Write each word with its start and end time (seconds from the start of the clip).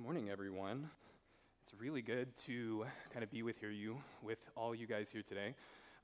Good 0.00 0.06
morning, 0.06 0.30
everyone. 0.30 0.88
It's 1.62 1.74
really 1.78 2.00
good 2.00 2.34
to 2.46 2.86
kind 3.12 3.22
of 3.22 3.30
be 3.30 3.42
with 3.42 3.58
here 3.58 3.70
you 3.70 3.98
with 4.22 4.48
all 4.56 4.74
you 4.74 4.86
guys 4.86 5.10
here 5.10 5.20
today. 5.20 5.54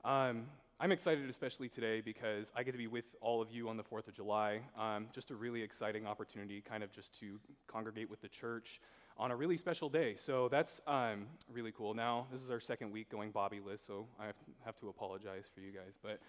Um, 0.05 0.43
I'm 0.79 0.91
excited, 0.91 1.27
especially 1.27 1.67
today, 1.67 2.01
because 2.01 2.51
I 2.55 2.61
get 2.61 2.73
to 2.73 2.77
be 2.77 2.85
with 2.85 3.15
all 3.21 3.41
of 3.41 3.49
you 3.49 3.69
on 3.69 3.75
the 3.75 3.83
4th 3.83 4.07
of 4.07 4.13
July. 4.13 4.59
Um, 4.77 5.07
just 5.13 5.31
a 5.31 5.35
really 5.35 5.63
exciting 5.63 6.05
opportunity, 6.05 6.61
kind 6.61 6.83
of 6.83 6.91
just 6.91 7.19
to 7.21 7.39
congregate 7.65 8.07
with 8.07 8.21
the 8.21 8.27
church 8.27 8.79
on 9.17 9.31
a 9.31 9.35
really 9.35 9.57
special 9.57 9.89
day. 9.89 10.13
So 10.15 10.47
that's 10.47 10.79
um, 10.85 11.25
really 11.51 11.71
cool. 11.71 11.95
Now, 11.95 12.27
this 12.31 12.43
is 12.43 12.51
our 12.51 12.59
second 12.59 12.91
week 12.91 13.09
going 13.09 13.31
Bobby-less, 13.31 13.81
so 13.81 14.05
I 14.19 14.25
have 14.63 14.77
to 14.81 14.89
apologize 14.89 15.45
for 15.51 15.61
you 15.61 15.71
guys. 15.71 15.97
But 16.03 16.19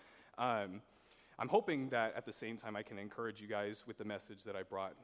um, 0.42 0.80
I'm 1.38 1.48
hoping 1.48 1.90
that 1.90 2.14
at 2.16 2.24
the 2.24 2.32
same 2.32 2.56
time 2.56 2.76
I 2.76 2.82
can 2.82 2.98
encourage 2.98 3.42
you 3.42 3.46
guys 3.46 3.84
with 3.86 3.98
the 3.98 4.06
message 4.06 4.44
that 4.44 4.56
I 4.56 4.62
brought 4.62 4.94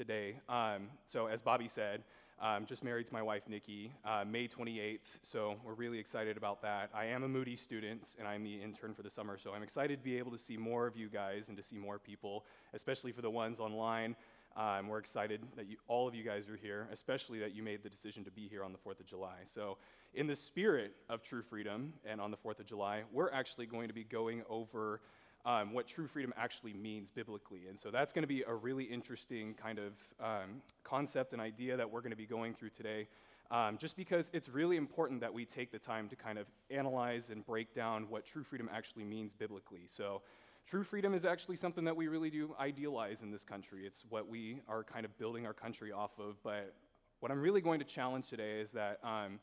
today. 0.00 0.36
Um, 0.48 0.88
so, 1.04 1.26
as 1.26 1.42
Bobby 1.42 1.68
said, 1.68 2.04
I'm 2.40 2.64
just 2.64 2.82
married 2.82 3.04
to 3.04 3.12
my 3.12 3.20
wife, 3.20 3.50
Nikki, 3.50 3.92
uh, 4.02 4.24
May 4.26 4.48
28th, 4.48 5.18
so 5.20 5.56
we're 5.62 5.74
really 5.74 5.98
excited 5.98 6.38
about 6.38 6.62
that. 6.62 6.88
I 6.94 7.04
am 7.04 7.22
a 7.22 7.28
Moody 7.28 7.54
student, 7.54 8.08
and 8.18 8.26
I'm 8.26 8.42
the 8.42 8.62
intern 8.62 8.94
for 8.94 9.02
the 9.02 9.10
summer, 9.10 9.36
so 9.36 9.52
I'm 9.52 9.62
excited 9.62 9.98
to 9.98 10.02
be 10.02 10.16
able 10.16 10.32
to 10.32 10.38
see 10.38 10.56
more 10.56 10.86
of 10.86 10.96
you 10.96 11.10
guys 11.10 11.48
and 11.50 11.56
to 11.58 11.62
see 11.62 11.76
more 11.76 11.98
people, 11.98 12.46
especially 12.72 13.12
for 13.12 13.20
the 13.20 13.28
ones 13.28 13.60
online. 13.60 14.16
Um, 14.56 14.88
we're 14.88 15.00
excited 15.00 15.42
that 15.56 15.68
you, 15.68 15.76
all 15.86 16.08
of 16.08 16.14
you 16.14 16.24
guys 16.24 16.48
are 16.48 16.56
here, 16.56 16.88
especially 16.90 17.40
that 17.40 17.54
you 17.54 17.62
made 17.62 17.82
the 17.82 17.90
decision 17.90 18.24
to 18.24 18.30
be 18.30 18.48
here 18.48 18.64
on 18.64 18.72
the 18.72 18.78
4th 18.78 19.00
of 19.00 19.06
July. 19.06 19.40
So, 19.44 19.76
in 20.14 20.26
the 20.26 20.34
spirit 20.34 20.94
of 21.10 21.22
true 21.22 21.42
freedom 21.42 21.92
and 22.06 22.22
on 22.22 22.30
the 22.30 22.38
4th 22.38 22.58
of 22.58 22.64
July, 22.64 23.02
we're 23.12 23.30
actually 23.32 23.66
going 23.66 23.88
to 23.88 23.94
be 23.94 24.04
going 24.04 24.44
over 24.48 25.02
um, 25.44 25.72
what 25.72 25.86
true 25.86 26.06
freedom 26.06 26.32
actually 26.36 26.72
means 26.72 27.10
biblically. 27.10 27.66
And 27.68 27.78
so 27.78 27.90
that's 27.90 28.12
going 28.12 28.22
to 28.22 28.28
be 28.28 28.42
a 28.42 28.54
really 28.54 28.84
interesting 28.84 29.54
kind 29.54 29.78
of 29.78 29.92
um, 30.20 30.62
concept 30.84 31.32
and 31.32 31.40
idea 31.40 31.76
that 31.76 31.90
we're 31.90 32.00
going 32.00 32.10
to 32.10 32.16
be 32.16 32.26
going 32.26 32.54
through 32.54 32.70
today. 32.70 33.08
Um, 33.50 33.78
just 33.78 33.96
because 33.96 34.30
it's 34.32 34.48
really 34.48 34.76
important 34.76 35.20
that 35.22 35.34
we 35.34 35.44
take 35.44 35.72
the 35.72 35.78
time 35.78 36.08
to 36.10 36.16
kind 36.16 36.38
of 36.38 36.46
analyze 36.70 37.30
and 37.30 37.44
break 37.44 37.74
down 37.74 38.06
what 38.08 38.24
true 38.24 38.44
freedom 38.44 38.70
actually 38.72 39.04
means 39.04 39.34
biblically. 39.34 39.86
So, 39.86 40.22
true 40.68 40.84
freedom 40.84 41.14
is 41.14 41.24
actually 41.24 41.56
something 41.56 41.84
that 41.84 41.96
we 41.96 42.06
really 42.06 42.30
do 42.30 42.54
idealize 42.60 43.22
in 43.22 43.32
this 43.32 43.44
country. 43.44 43.86
It's 43.86 44.04
what 44.08 44.28
we 44.28 44.60
are 44.68 44.84
kind 44.84 45.04
of 45.04 45.18
building 45.18 45.46
our 45.46 45.52
country 45.52 45.90
off 45.90 46.12
of. 46.20 46.40
But 46.44 46.74
what 47.18 47.32
I'm 47.32 47.40
really 47.40 47.60
going 47.60 47.80
to 47.80 47.84
challenge 47.84 48.28
today 48.28 48.60
is 48.60 48.70
that 48.72 49.00
um, 49.02 49.40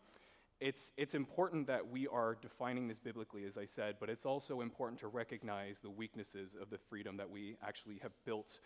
it's, 0.59 0.91
it's 0.97 1.13
important 1.13 1.67
that 1.67 1.89
we 1.89 2.07
are 2.07 2.37
defining 2.41 2.87
this 2.87 2.99
biblically, 2.99 3.45
as 3.45 3.57
I 3.57 3.65
said, 3.65 3.95
but 3.99 4.09
it's 4.09 4.25
also 4.25 4.61
important 4.61 4.99
to 5.01 5.07
recognize 5.07 5.79
the 5.79 5.89
weaknesses 5.89 6.55
of 6.59 6.69
the 6.69 6.77
freedom 6.77 7.17
that 7.17 7.29
we 7.29 7.57
actually 7.65 7.99
have 8.01 8.11
built 8.25 8.59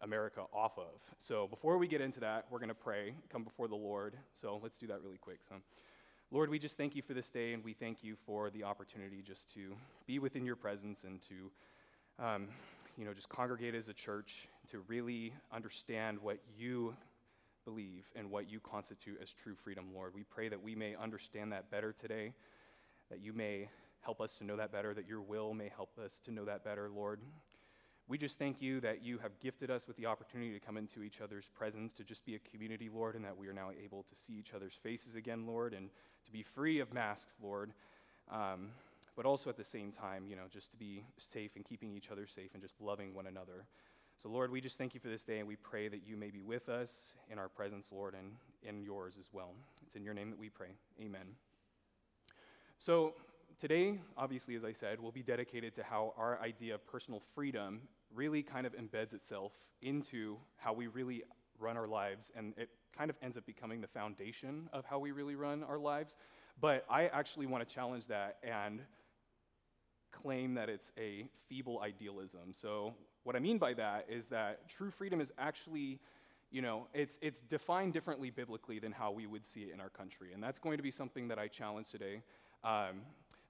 America 0.00 0.42
off 0.52 0.78
of. 0.78 1.00
So 1.18 1.48
before 1.48 1.78
we 1.78 1.88
get 1.88 2.00
into 2.00 2.20
that, 2.20 2.46
we're 2.50 2.58
going 2.58 2.68
to 2.68 2.74
pray, 2.74 3.14
come 3.28 3.44
before 3.44 3.68
the 3.68 3.76
Lord. 3.76 4.16
So 4.34 4.60
let's 4.62 4.78
do 4.78 4.86
that 4.88 5.02
really 5.02 5.18
quick. 5.18 5.40
So, 5.48 5.56
Lord, 6.30 6.48
we 6.48 6.58
just 6.58 6.76
thank 6.76 6.96
you 6.96 7.02
for 7.02 7.12
this 7.12 7.30
day, 7.30 7.52
and 7.52 7.62
we 7.62 7.72
thank 7.72 8.02
you 8.02 8.16
for 8.24 8.48
the 8.50 8.64
opportunity 8.64 9.20
just 9.22 9.52
to 9.54 9.74
be 10.06 10.18
within 10.18 10.46
your 10.46 10.56
presence 10.56 11.04
and 11.04 11.20
to, 11.22 11.50
um, 12.18 12.48
you 12.96 13.04
know, 13.04 13.12
just 13.12 13.28
congregate 13.28 13.74
as 13.74 13.88
a 13.88 13.92
church, 13.92 14.48
to 14.68 14.78
really 14.88 15.32
understand 15.52 16.18
what 16.20 16.38
you 16.56 16.94
believe 17.64 18.10
and 18.16 18.30
what 18.30 18.50
you 18.50 18.60
constitute 18.60 19.18
as 19.22 19.32
true 19.32 19.54
freedom, 19.54 19.86
Lord. 19.94 20.14
We 20.14 20.24
pray 20.24 20.48
that 20.48 20.62
we 20.62 20.74
may 20.74 20.94
understand 20.94 21.52
that 21.52 21.70
better 21.70 21.92
today, 21.92 22.32
that 23.10 23.20
you 23.20 23.32
may 23.32 23.68
help 24.00 24.20
us 24.20 24.36
to 24.38 24.44
know 24.44 24.56
that 24.56 24.72
better, 24.72 24.94
that 24.94 25.06
your 25.06 25.20
will 25.20 25.54
may 25.54 25.70
help 25.74 25.98
us 25.98 26.18
to 26.20 26.30
know 26.32 26.44
that 26.44 26.64
better, 26.64 26.88
Lord. 26.88 27.20
We 28.08 28.18
just 28.18 28.38
thank 28.38 28.60
you 28.60 28.80
that 28.80 29.04
you 29.04 29.18
have 29.18 29.38
gifted 29.40 29.70
us 29.70 29.86
with 29.86 29.96
the 29.96 30.06
opportunity 30.06 30.52
to 30.52 30.60
come 30.60 30.76
into 30.76 31.02
each 31.02 31.20
other's 31.20 31.48
presence, 31.48 31.92
to 31.94 32.04
just 32.04 32.26
be 32.26 32.34
a 32.34 32.38
community, 32.40 32.90
Lord, 32.92 33.14
and 33.14 33.24
that 33.24 33.36
we 33.36 33.46
are 33.46 33.52
now 33.52 33.70
able 33.82 34.02
to 34.02 34.14
see 34.16 34.34
each 34.34 34.54
other's 34.54 34.74
faces 34.74 35.14
again, 35.14 35.46
Lord, 35.46 35.72
and 35.72 35.88
to 36.24 36.32
be 36.32 36.42
free 36.42 36.80
of 36.80 36.92
masks, 36.92 37.36
Lord. 37.40 37.72
Um, 38.30 38.70
but 39.14 39.24
also 39.26 39.50
at 39.50 39.56
the 39.56 39.64
same 39.64 39.92
time, 39.92 40.26
you 40.26 40.36
know, 40.36 40.44
just 40.50 40.72
to 40.72 40.76
be 40.76 41.04
safe 41.18 41.54
and 41.54 41.64
keeping 41.64 41.94
each 41.94 42.10
other 42.10 42.26
safe 42.26 42.54
and 42.54 42.62
just 42.62 42.80
loving 42.80 43.14
one 43.14 43.26
another. 43.26 43.66
So, 44.22 44.28
Lord, 44.28 44.52
we 44.52 44.60
just 44.60 44.78
thank 44.78 44.94
you 44.94 45.00
for 45.00 45.08
this 45.08 45.24
day, 45.24 45.40
and 45.40 45.48
we 45.48 45.56
pray 45.56 45.88
that 45.88 46.06
you 46.06 46.16
may 46.16 46.30
be 46.30 46.42
with 46.42 46.68
us 46.68 47.16
in 47.28 47.40
our 47.40 47.48
presence, 47.48 47.88
Lord, 47.90 48.14
and 48.14 48.36
in 48.62 48.80
yours 48.80 49.16
as 49.18 49.28
well. 49.32 49.50
It's 49.84 49.96
in 49.96 50.04
your 50.04 50.14
name 50.14 50.30
that 50.30 50.38
we 50.38 50.48
pray. 50.48 50.68
Amen. 51.00 51.26
So, 52.78 53.14
today, 53.58 53.98
obviously, 54.16 54.54
as 54.54 54.64
I 54.64 54.74
said, 54.74 55.00
we'll 55.00 55.10
be 55.10 55.24
dedicated 55.24 55.74
to 55.74 55.82
how 55.82 56.14
our 56.16 56.40
idea 56.40 56.76
of 56.76 56.86
personal 56.86 57.20
freedom 57.34 57.80
really 58.14 58.44
kind 58.44 58.64
of 58.64 58.76
embeds 58.76 59.12
itself 59.12 59.54
into 59.80 60.36
how 60.56 60.72
we 60.72 60.86
really 60.86 61.24
run 61.58 61.76
our 61.76 61.88
lives, 61.88 62.30
and 62.36 62.54
it 62.56 62.68
kind 62.96 63.10
of 63.10 63.18
ends 63.22 63.36
up 63.36 63.44
becoming 63.44 63.80
the 63.80 63.88
foundation 63.88 64.68
of 64.72 64.84
how 64.84 65.00
we 65.00 65.10
really 65.10 65.34
run 65.34 65.64
our 65.64 65.80
lives. 65.80 66.14
But 66.60 66.84
I 66.88 67.08
actually 67.08 67.46
want 67.46 67.68
to 67.68 67.74
challenge 67.74 68.06
that 68.06 68.36
and 68.44 68.82
claim 70.12 70.54
that 70.54 70.68
it's 70.68 70.92
a 70.96 71.26
feeble 71.48 71.80
idealism. 71.82 72.52
So, 72.52 72.94
what 73.24 73.36
I 73.36 73.38
mean 73.38 73.58
by 73.58 73.74
that 73.74 74.06
is 74.08 74.28
that 74.28 74.68
true 74.68 74.90
freedom 74.90 75.20
is 75.20 75.32
actually, 75.38 76.00
you 76.50 76.62
know, 76.62 76.86
it's, 76.92 77.18
it's 77.22 77.40
defined 77.40 77.92
differently 77.92 78.30
biblically 78.30 78.78
than 78.78 78.92
how 78.92 79.12
we 79.12 79.26
would 79.26 79.44
see 79.44 79.60
it 79.60 79.72
in 79.72 79.80
our 79.80 79.90
country. 79.90 80.32
And 80.32 80.42
that's 80.42 80.58
going 80.58 80.76
to 80.76 80.82
be 80.82 80.90
something 80.90 81.28
that 81.28 81.38
I 81.38 81.48
challenge 81.48 81.90
today. 81.90 82.22
Um, 82.64 83.02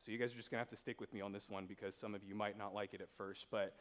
so, 0.05 0.11
you 0.11 0.19
guys 0.19 0.33
are 0.35 0.37
just 0.37 0.51
going 0.51 0.59
to 0.59 0.63
have 0.63 0.71
to 0.71 0.77
stick 0.77 1.01
with 1.01 1.13
me 1.15 1.21
on 1.21 1.33
this 1.33 1.49
one 1.49 1.67
because 1.67 1.95
some 1.95 2.15
of 2.15 2.25
you 2.25 2.35
might 2.35 2.59
not 2.59 2.75
like 2.75 2.93
it 2.93 3.01
at 3.01 3.09
first. 3.17 3.47
But 3.53 3.77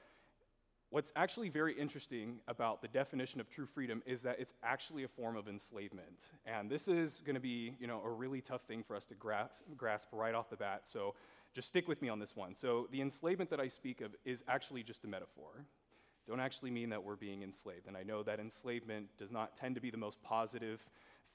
what's 0.92 1.12
actually 1.16 1.50
very 1.50 1.74
interesting 1.74 2.42
about 2.48 2.82
the 2.84 2.88
definition 2.88 3.42
of 3.42 3.50
true 3.50 3.66
freedom 3.66 4.04
is 4.06 4.22
that 4.22 4.40
it's 4.40 4.54
actually 4.62 5.04
a 5.04 5.08
form 5.08 5.36
of 5.36 5.48
enslavement. 5.48 6.30
And 6.46 6.70
this 6.70 6.88
is 6.88 7.22
going 7.26 7.34
to 7.34 7.42
be, 7.42 7.74
you 7.80 7.88
know, 7.88 8.02
a 8.06 8.10
really 8.10 8.40
tough 8.40 8.62
thing 8.64 8.84
for 8.84 8.96
us 8.96 9.06
to 9.08 9.16
gra- 9.16 9.50
grasp 9.76 10.10
right 10.12 10.36
off 10.36 10.50
the 10.50 10.58
bat. 10.58 10.82
So, 10.88 11.16
just 11.54 11.68
stick 11.68 11.88
with 11.88 12.02
me 12.02 12.08
on 12.08 12.20
this 12.20 12.36
one. 12.36 12.56
So, 12.56 12.88
the 12.92 13.02
enslavement 13.02 13.50
that 13.50 13.60
I 13.60 13.68
speak 13.68 14.02
of 14.02 14.16
is 14.24 14.44
actually 14.48 14.84
just 14.84 15.04
a 15.04 15.08
metaphor. 15.08 15.66
Don't 16.28 16.40
actually 16.40 16.72
mean 16.72 16.90
that 16.90 17.04
we're 17.04 17.16
being 17.16 17.44
enslaved. 17.44 17.88
And 17.88 17.98
I 17.98 18.04
know 18.04 18.24
that 18.24 18.40
enslavement 18.40 19.08
does 19.18 19.32
not 19.32 19.56
tend 19.56 19.76
to 19.76 19.82
be 19.82 19.90
the 19.90 19.98
most 19.98 20.22
positive 20.24 20.82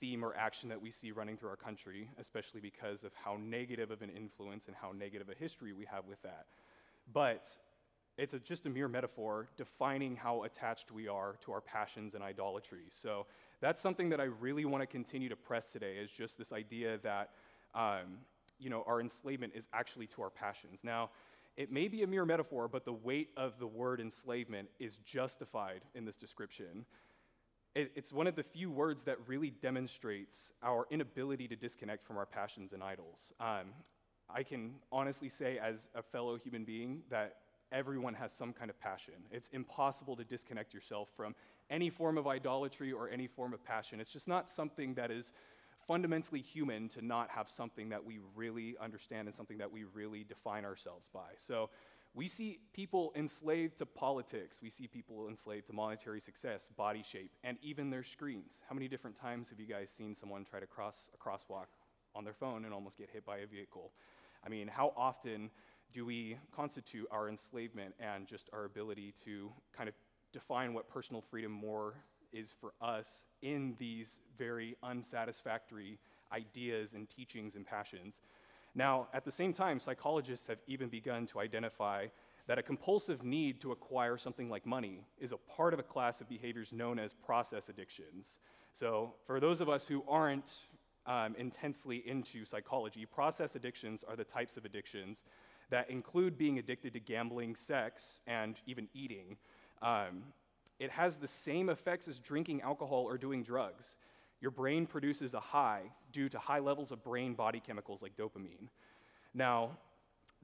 theme 0.00 0.24
or 0.24 0.34
action 0.36 0.68
that 0.68 0.80
we 0.80 0.90
see 0.90 1.10
running 1.10 1.36
through 1.36 1.48
our 1.48 1.56
country, 1.56 2.10
especially 2.18 2.60
because 2.60 3.04
of 3.04 3.12
how 3.14 3.36
negative 3.40 3.90
of 3.90 4.02
an 4.02 4.10
influence 4.10 4.66
and 4.66 4.76
how 4.80 4.92
negative 4.92 5.28
a 5.28 5.34
history 5.34 5.72
we 5.72 5.86
have 5.86 6.06
with 6.06 6.20
that. 6.22 6.46
But 7.12 7.46
it's 8.18 8.34
a, 8.34 8.38
just 8.38 8.66
a 8.66 8.70
mere 8.70 8.88
metaphor 8.88 9.48
defining 9.56 10.16
how 10.16 10.44
attached 10.44 10.90
we 10.90 11.08
are 11.08 11.36
to 11.42 11.52
our 11.52 11.60
passions 11.60 12.14
and 12.14 12.22
idolatries. 12.22 12.94
So 12.98 13.26
that's 13.60 13.80
something 13.80 14.08
that 14.10 14.20
I 14.20 14.24
really 14.24 14.64
want 14.64 14.82
to 14.82 14.86
continue 14.86 15.28
to 15.28 15.36
press 15.36 15.70
today 15.70 15.96
is 15.96 16.10
just 16.10 16.38
this 16.38 16.52
idea 16.52 16.98
that 17.02 17.30
um, 17.74 18.18
you 18.58 18.70
know, 18.70 18.84
our 18.86 19.00
enslavement 19.00 19.52
is 19.54 19.68
actually 19.72 20.06
to 20.08 20.22
our 20.22 20.30
passions. 20.30 20.82
Now, 20.82 21.10
it 21.56 21.72
may 21.72 21.88
be 21.88 22.02
a 22.02 22.06
mere 22.06 22.24
metaphor, 22.24 22.68
but 22.68 22.84
the 22.84 22.92
weight 22.92 23.30
of 23.36 23.58
the 23.58 23.66
word 23.66 24.00
enslavement 24.00 24.68
is 24.78 24.98
justified 24.98 25.82
in 25.94 26.04
this 26.04 26.16
description. 26.16 26.84
It's 27.74 28.12
one 28.12 28.26
of 28.26 28.36
the 28.36 28.42
few 28.42 28.70
words 28.70 29.04
that 29.04 29.18
really 29.26 29.50
demonstrates 29.50 30.52
our 30.62 30.86
inability 30.90 31.46
to 31.48 31.56
disconnect 31.56 32.06
from 32.06 32.16
our 32.16 32.24
passions 32.24 32.72
and 32.72 32.82
idols. 32.82 33.32
Um, 33.38 33.74
I 34.30 34.42
can 34.42 34.76
honestly 34.90 35.28
say, 35.28 35.58
as 35.58 35.88
a 35.94 36.02
fellow 36.02 36.36
human 36.36 36.64
being, 36.64 37.02
that 37.10 37.36
everyone 37.72 38.14
has 38.14 38.32
some 38.32 38.52
kind 38.52 38.70
of 38.70 38.80
passion. 38.80 39.14
It's 39.30 39.48
impossible 39.48 40.16
to 40.16 40.24
disconnect 40.24 40.72
yourself 40.72 41.08
from 41.16 41.34
any 41.68 41.90
form 41.90 42.16
of 42.16 42.26
idolatry 42.26 42.92
or 42.92 43.10
any 43.10 43.26
form 43.26 43.52
of 43.52 43.62
passion. 43.64 44.00
It's 44.00 44.12
just 44.12 44.28
not 44.28 44.48
something 44.48 44.94
that 44.94 45.10
is 45.10 45.32
fundamentally 45.86 46.40
human 46.40 46.88
to 46.90 47.02
not 47.04 47.30
have 47.30 47.48
something 47.48 47.90
that 47.90 48.04
we 48.04 48.18
really 48.34 48.76
understand 48.80 49.28
and 49.28 49.34
something 49.34 49.58
that 49.58 49.70
we 49.70 49.84
really 49.84 50.24
define 50.24 50.64
ourselves 50.64 51.08
by. 51.12 51.30
So 51.38 51.70
we 52.14 52.28
see 52.28 52.60
people 52.72 53.12
enslaved 53.14 53.78
to 53.78 53.86
politics, 53.86 54.60
we 54.62 54.70
see 54.70 54.86
people 54.86 55.28
enslaved 55.28 55.66
to 55.66 55.74
monetary 55.74 56.20
success, 56.20 56.68
body 56.74 57.02
shape, 57.02 57.30
and 57.44 57.58
even 57.62 57.90
their 57.90 58.02
screens. 58.02 58.58
How 58.68 58.74
many 58.74 58.88
different 58.88 59.16
times 59.16 59.50
have 59.50 59.60
you 59.60 59.66
guys 59.66 59.90
seen 59.90 60.14
someone 60.14 60.44
try 60.44 60.58
to 60.58 60.66
cross 60.66 61.10
a 61.14 61.18
crosswalk 61.18 61.66
on 62.14 62.24
their 62.24 62.32
phone 62.32 62.64
and 62.64 62.72
almost 62.72 62.96
get 62.96 63.10
hit 63.12 63.26
by 63.26 63.38
a 63.38 63.46
vehicle? 63.46 63.92
I 64.44 64.48
mean, 64.48 64.68
how 64.68 64.94
often 64.96 65.50
do 65.92 66.06
we 66.06 66.38
constitute 66.54 67.06
our 67.10 67.28
enslavement 67.28 67.94
and 68.00 68.26
just 68.26 68.48
our 68.52 68.64
ability 68.64 69.12
to 69.24 69.52
kind 69.76 69.88
of 69.88 69.94
define 70.32 70.74
what 70.74 70.88
personal 70.88 71.20
freedom 71.20 71.52
more 71.52 71.94
is 72.32 72.52
for 72.60 72.72
us 72.80 73.24
in 73.42 73.76
these 73.78 74.20
very 74.38 74.76
unsatisfactory 74.82 75.98
ideas 76.32 76.94
and 76.94 77.08
teachings 77.08 77.54
and 77.54 77.66
passions. 77.66 78.20
Now, 78.74 79.08
at 79.14 79.24
the 79.24 79.30
same 79.30 79.52
time, 79.52 79.78
psychologists 79.78 80.48
have 80.48 80.58
even 80.66 80.88
begun 80.88 81.26
to 81.26 81.40
identify 81.40 82.08
that 82.46 82.58
a 82.58 82.62
compulsive 82.62 83.24
need 83.24 83.60
to 83.60 83.72
acquire 83.72 84.16
something 84.16 84.48
like 84.48 84.66
money 84.66 85.00
is 85.18 85.32
a 85.32 85.36
part 85.36 85.72
of 85.74 85.80
a 85.80 85.82
class 85.82 86.20
of 86.20 86.28
behaviors 86.28 86.72
known 86.72 86.98
as 86.98 87.12
process 87.12 87.68
addictions. 87.68 88.38
So, 88.72 89.14
for 89.26 89.40
those 89.40 89.60
of 89.60 89.68
us 89.68 89.86
who 89.86 90.04
aren't 90.06 90.60
um, 91.06 91.34
intensely 91.38 92.02
into 92.06 92.44
psychology, 92.44 93.06
process 93.06 93.56
addictions 93.56 94.04
are 94.06 94.16
the 94.16 94.24
types 94.24 94.56
of 94.56 94.64
addictions 94.64 95.24
that 95.70 95.90
include 95.90 96.38
being 96.38 96.58
addicted 96.58 96.92
to 96.92 97.00
gambling, 97.00 97.56
sex, 97.56 98.20
and 98.26 98.60
even 98.66 98.88
eating. 98.94 99.36
Um, 99.82 100.24
it 100.78 100.90
has 100.90 101.16
the 101.16 101.28
same 101.28 101.68
effects 101.68 102.08
as 102.08 102.20
drinking 102.20 102.62
alcohol 102.62 103.04
or 103.04 103.16
doing 103.18 103.42
drugs. 103.42 103.96
Your 104.40 104.50
brain 104.50 104.86
produces 104.86 105.34
a 105.34 105.40
high 105.40 105.82
due 106.12 106.28
to 106.28 106.38
high 106.38 106.58
levels 106.58 106.92
of 106.92 107.02
brain 107.02 107.34
body 107.34 107.60
chemicals 107.60 108.02
like 108.02 108.16
dopamine. 108.16 108.68
Now, 109.34 109.78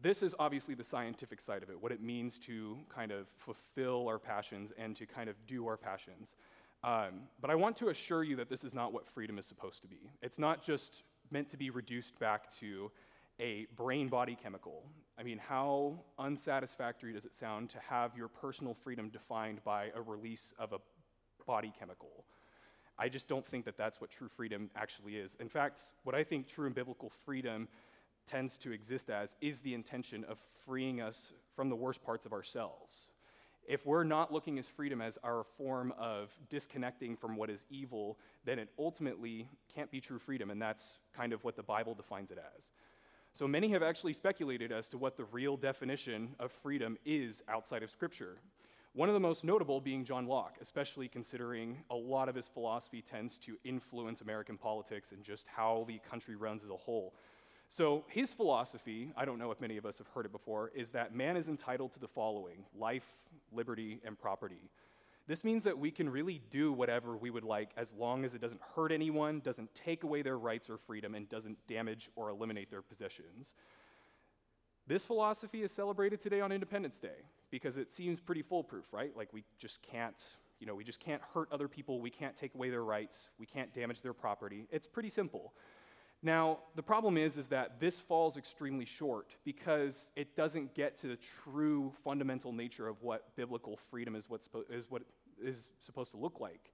this 0.00 0.22
is 0.22 0.34
obviously 0.38 0.74
the 0.74 0.84
scientific 0.84 1.40
side 1.40 1.62
of 1.62 1.70
it, 1.70 1.80
what 1.80 1.92
it 1.92 2.02
means 2.02 2.38
to 2.40 2.78
kind 2.88 3.12
of 3.12 3.28
fulfill 3.36 4.08
our 4.08 4.18
passions 4.18 4.72
and 4.76 4.96
to 4.96 5.06
kind 5.06 5.28
of 5.28 5.36
do 5.46 5.66
our 5.66 5.76
passions. 5.76 6.34
Um, 6.82 7.28
but 7.40 7.50
I 7.50 7.54
want 7.54 7.76
to 7.76 7.90
assure 7.90 8.24
you 8.24 8.36
that 8.36 8.48
this 8.48 8.64
is 8.64 8.74
not 8.74 8.92
what 8.92 9.06
freedom 9.06 9.38
is 9.38 9.46
supposed 9.46 9.82
to 9.82 9.88
be. 9.88 10.10
It's 10.20 10.38
not 10.38 10.62
just 10.62 11.04
meant 11.30 11.48
to 11.50 11.56
be 11.56 11.70
reduced 11.70 12.18
back 12.18 12.50
to 12.56 12.90
a 13.38 13.66
brain 13.76 14.08
body 14.08 14.36
chemical. 14.40 14.82
I 15.22 15.24
mean, 15.24 15.38
how 15.38 16.00
unsatisfactory 16.18 17.12
does 17.12 17.24
it 17.24 17.32
sound 17.32 17.70
to 17.70 17.78
have 17.78 18.16
your 18.16 18.26
personal 18.26 18.74
freedom 18.74 19.08
defined 19.08 19.62
by 19.62 19.92
a 19.94 20.02
release 20.02 20.52
of 20.58 20.72
a 20.72 20.78
body 21.46 21.72
chemical? 21.78 22.24
I 22.98 23.08
just 23.08 23.28
don't 23.28 23.46
think 23.46 23.64
that 23.66 23.76
that's 23.76 24.00
what 24.00 24.10
true 24.10 24.26
freedom 24.26 24.68
actually 24.74 25.18
is. 25.18 25.36
In 25.38 25.48
fact, 25.48 25.80
what 26.02 26.16
I 26.16 26.24
think 26.24 26.48
true 26.48 26.66
and 26.66 26.74
biblical 26.74 27.08
freedom 27.08 27.68
tends 28.26 28.58
to 28.58 28.72
exist 28.72 29.10
as 29.10 29.36
is 29.40 29.60
the 29.60 29.74
intention 29.74 30.24
of 30.24 30.40
freeing 30.66 31.00
us 31.00 31.32
from 31.54 31.68
the 31.68 31.76
worst 31.76 32.02
parts 32.02 32.26
of 32.26 32.32
ourselves. 32.32 33.08
If 33.68 33.86
we're 33.86 34.02
not 34.02 34.32
looking 34.32 34.58
as 34.58 34.66
freedom 34.66 35.00
as 35.00 35.20
our 35.22 35.44
form 35.56 35.94
of 36.00 36.36
disconnecting 36.48 37.16
from 37.16 37.36
what 37.36 37.48
is 37.48 37.64
evil, 37.70 38.18
then 38.44 38.58
it 38.58 38.70
ultimately 38.76 39.48
can't 39.72 39.88
be 39.88 40.00
true 40.00 40.18
freedom, 40.18 40.50
and 40.50 40.60
that's 40.60 40.98
kind 41.16 41.32
of 41.32 41.44
what 41.44 41.54
the 41.54 41.62
Bible 41.62 41.94
defines 41.94 42.32
it 42.32 42.38
as. 42.56 42.72
So 43.34 43.48
many 43.48 43.68
have 43.70 43.82
actually 43.82 44.12
speculated 44.12 44.72
as 44.72 44.90
to 44.90 44.98
what 44.98 45.16
the 45.16 45.24
real 45.24 45.56
definition 45.56 46.34
of 46.38 46.52
freedom 46.52 46.98
is 47.06 47.42
outside 47.48 47.82
of 47.82 47.90
Scripture. 47.90 48.36
One 48.92 49.08
of 49.08 49.14
the 49.14 49.20
most 49.20 49.42
notable 49.42 49.80
being 49.80 50.04
John 50.04 50.26
Locke, 50.26 50.58
especially 50.60 51.08
considering 51.08 51.78
a 51.90 51.94
lot 51.94 52.28
of 52.28 52.34
his 52.34 52.48
philosophy 52.48 53.00
tends 53.00 53.38
to 53.38 53.56
influence 53.64 54.20
American 54.20 54.58
politics 54.58 55.12
and 55.12 55.24
just 55.24 55.46
how 55.48 55.86
the 55.88 55.98
country 56.10 56.36
runs 56.36 56.62
as 56.62 56.68
a 56.68 56.76
whole. 56.76 57.14
So, 57.70 58.04
his 58.08 58.34
philosophy, 58.34 59.12
I 59.16 59.24
don't 59.24 59.38
know 59.38 59.50
if 59.50 59.62
many 59.62 59.78
of 59.78 59.86
us 59.86 59.96
have 59.96 60.08
heard 60.08 60.26
it 60.26 60.32
before, 60.32 60.70
is 60.74 60.90
that 60.90 61.14
man 61.14 61.38
is 61.38 61.48
entitled 61.48 61.92
to 61.92 62.00
the 62.00 62.08
following 62.08 62.66
life, 62.78 63.08
liberty, 63.50 63.98
and 64.04 64.18
property. 64.18 64.68
This 65.26 65.44
means 65.44 65.64
that 65.64 65.78
we 65.78 65.90
can 65.90 66.08
really 66.08 66.42
do 66.50 66.72
whatever 66.72 67.16
we 67.16 67.30
would 67.30 67.44
like 67.44 67.70
as 67.76 67.94
long 67.94 68.24
as 68.24 68.34
it 68.34 68.40
doesn't 68.40 68.60
hurt 68.74 68.90
anyone, 68.90 69.40
doesn't 69.40 69.74
take 69.74 70.02
away 70.02 70.22
their 70.22 70.36
rights 70.36 70.68
or 70.68 70.76
freedom, 70.78 71.14
and 71.14 71.28
doesn't 71.28 71.64
damage 71.68 72.10
or 72.16 72.28
eliminate 72.28 72.70
their 72.70 72.82
possessions. 72.82 73.54
This 74.86 75.04
philosophy 75.04 75.62
is 75.62 75.70
celebrated 75.70 76.20
today 76.20 76.40
on 76.40 76.50
Independence 76.50 76.98
Day 76.98 77.26
because 77.50 77.76
it 77.76 77.92
seems 77.92 78.20
pretty 78.20 78.42
foolproof, 78.42 78.86
right? 78.92 79.16
Like 79.16 79.32
we 79.32 79.44
just 79.58 79.80
can't, 79.82 80.20
you 80.58 80.66
know, 80.66 80.74
we 80.74 80.82
just 80.82 80.98
can't 80.98 81.22
hurt 81.34 81.48
other 81.52 81.68
people, 81.68 82.00
we 82.00 82.10
can't 82.10 82.34
take 82.34 82.54
away 82.56 82.70
their 82.70 82.82
rights, 82.82 83.30
we 83.38 83.46
can't 83.46 83.72
damage 83.72 84.02
their 84.02 84.12
property. 84.12 84.66
It's 84.72 84.88
pretty 84.88 85.08
simple. 85.08 85.54
Now, 86.22 86.58
the 86.76 86.82
problem 86.82 87.16
is, 87.16 87.36
is 87.36 87.48
that 87.48 87.80
this 87.80 87.98
falls 87.98 88.36
extremely 88.36 88.84
short 88.84 89.34
because 89.44 90.10
it 90.14 90.36
doesn't 90.36 90.74
get 90.74 90.96
to 90.98 91.08
the 91.08 91.16
true 91.16 91.92
fundamental 92.04 92.52
nature 92.52 92.86
of 92.86 93.02
what 93.02 93.34
biblical 93.34 93.76
freedom 93.76 94.14
is, 94.14 94.30
what's, 94.30 94.48
is 94.70 94.88
what 94.88 95.02
is 95.42 95.70
supposed 95.80 96.12
to 96.12 96.16
look 96.16 96.38
like. 96.38 96.70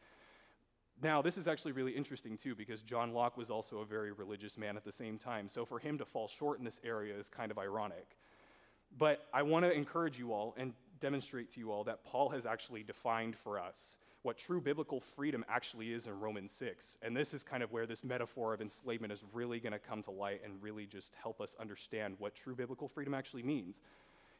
Now, 1.02 1.22
this 1.22 1.38
is 1.38 1.48
actually 1.48 1.72
really 1.72 1.92
interesting 1.92 2.36
too 2.36 2.54
because 2.54 2.82
John 2.82 3.14
Locke 3.14 3.38
was 3.38 3.50
also 3.50 3.78
a 3.78 3.86
very 3.86 4.12
religious 4.12 4.58
man 4.58 4.76
at 4.76 4.84
the 4.84 4.92
same 4.92 5.16
time. 5.16 5.48
So 5.48 5.64
for 5.64 5.78
him 5.78 5.96
to 5.98 6.04
fall 6.04 6.28
short 6.28 6.58
in 6.58 6.64
this 6.64 6.80
area 6.84 7.16
is 7.16 7.30
kind 7.30 7.50
of 7.50 7.58
ironic. 7.58 8.16
But 8.98 9.26
I 9.32 9.42
want 9.42 9.64
to 9.64 9.72
encourage 9.72 10.18
you 10.18 10.32
all 10.32 10.54
and 10.58 10.74
demonstrate 11.00 11.50
to 11.52 11.60
you 11.60 11.70
all 11.70 11.84
that 11.84 12.04
Paul 12.04 12.30
has 12.30 12.44
actually 12.44 12.82
defined 12.82 13.36
for 13.36 13.58
us 13.58 13.96
what 14.22 14.36
true 14.36 14.60
biblical 14.60 15.00
freedom 15.00 15.44
actually 15.48 15.92
is 15.92 16.06
in 16.06 16.18
Romans 16.18 16.52
6. 16.52 16.98
And 17.02 17.16
this 17.16 17.32
is 17.32 17.42
kind 17.42 17.62
of 17.62 17.70
where 17.70 17.86
this 17.86 18.02
metaphor 18.02 18.52
of 18.52 18.60
enslavement 18.60 19.12
is 19.12 19.24
really 19.32 19.60
going 19.60 19.72
to 19.72 19.78
come 19.78 20.02
to 20.02 20.10
light 20.10 20.40
and 20.44 20.62
really 20.62 20.86
just 20.86 21.14
help 21.22 21.40
us 21.40 21.54
understand 21.60 22.16
what 22.18 22.34
true 22.34 22.54
biblical 22.54 22.88
freedom 22.88 23.14
actually 23.14 23.42
means. 23.42 23.80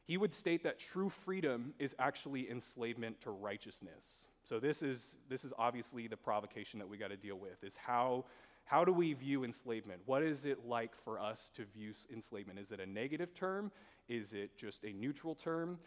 He 0.05 0.17
would 0.17 0.33
state 0.33 0.63
that 0.65 0.79
true 0.79 1.09
freedom 1.09 1.75
is 1.79 1.95
actually 1.99 2.51
enslavement 2.51 3.21
to 3.21 3.31
righteousness. 3.31 4.27
So 4.45 4.59
this 4.59 4.83
is 4.83 5.17
this 5.29 5.45
is 5.45 5.53
obviously 5.59 6.07
the 6.07 6.17
provocation 6.17 6.79
that 6.79 6.89
we 6.89 6.97
got 6.97 7.09
to 7.09 7.17
deal 7.17 7.37
with 7.37 7.63
is 7.63 7.77
how 7.77 8.25
how 8.65 8.85
do 8.85 8.93
we 8.93 9.13
view 9.15 9.45
enslavement? 9.45 10.01
What 10.07 10.23
is 10.23 10.45
it 10.45 10.67
like 10.67 10.95
for 10.95 11.21
us 11.21 11.51
to 11.55 11.65
view 11.65 11.93
enslavement? 12.13 12.59
Is 12.59 12.73
it 12.73 12.81
a 12.81 12.87
negative 12.87 13.35
term? 13.35 13.71
Is 14.09 14.33
it 14.33 14.57
just 14.57 14.85
a 14.85 14.93
neutral 14.93 15.35
term? 15.35 15.79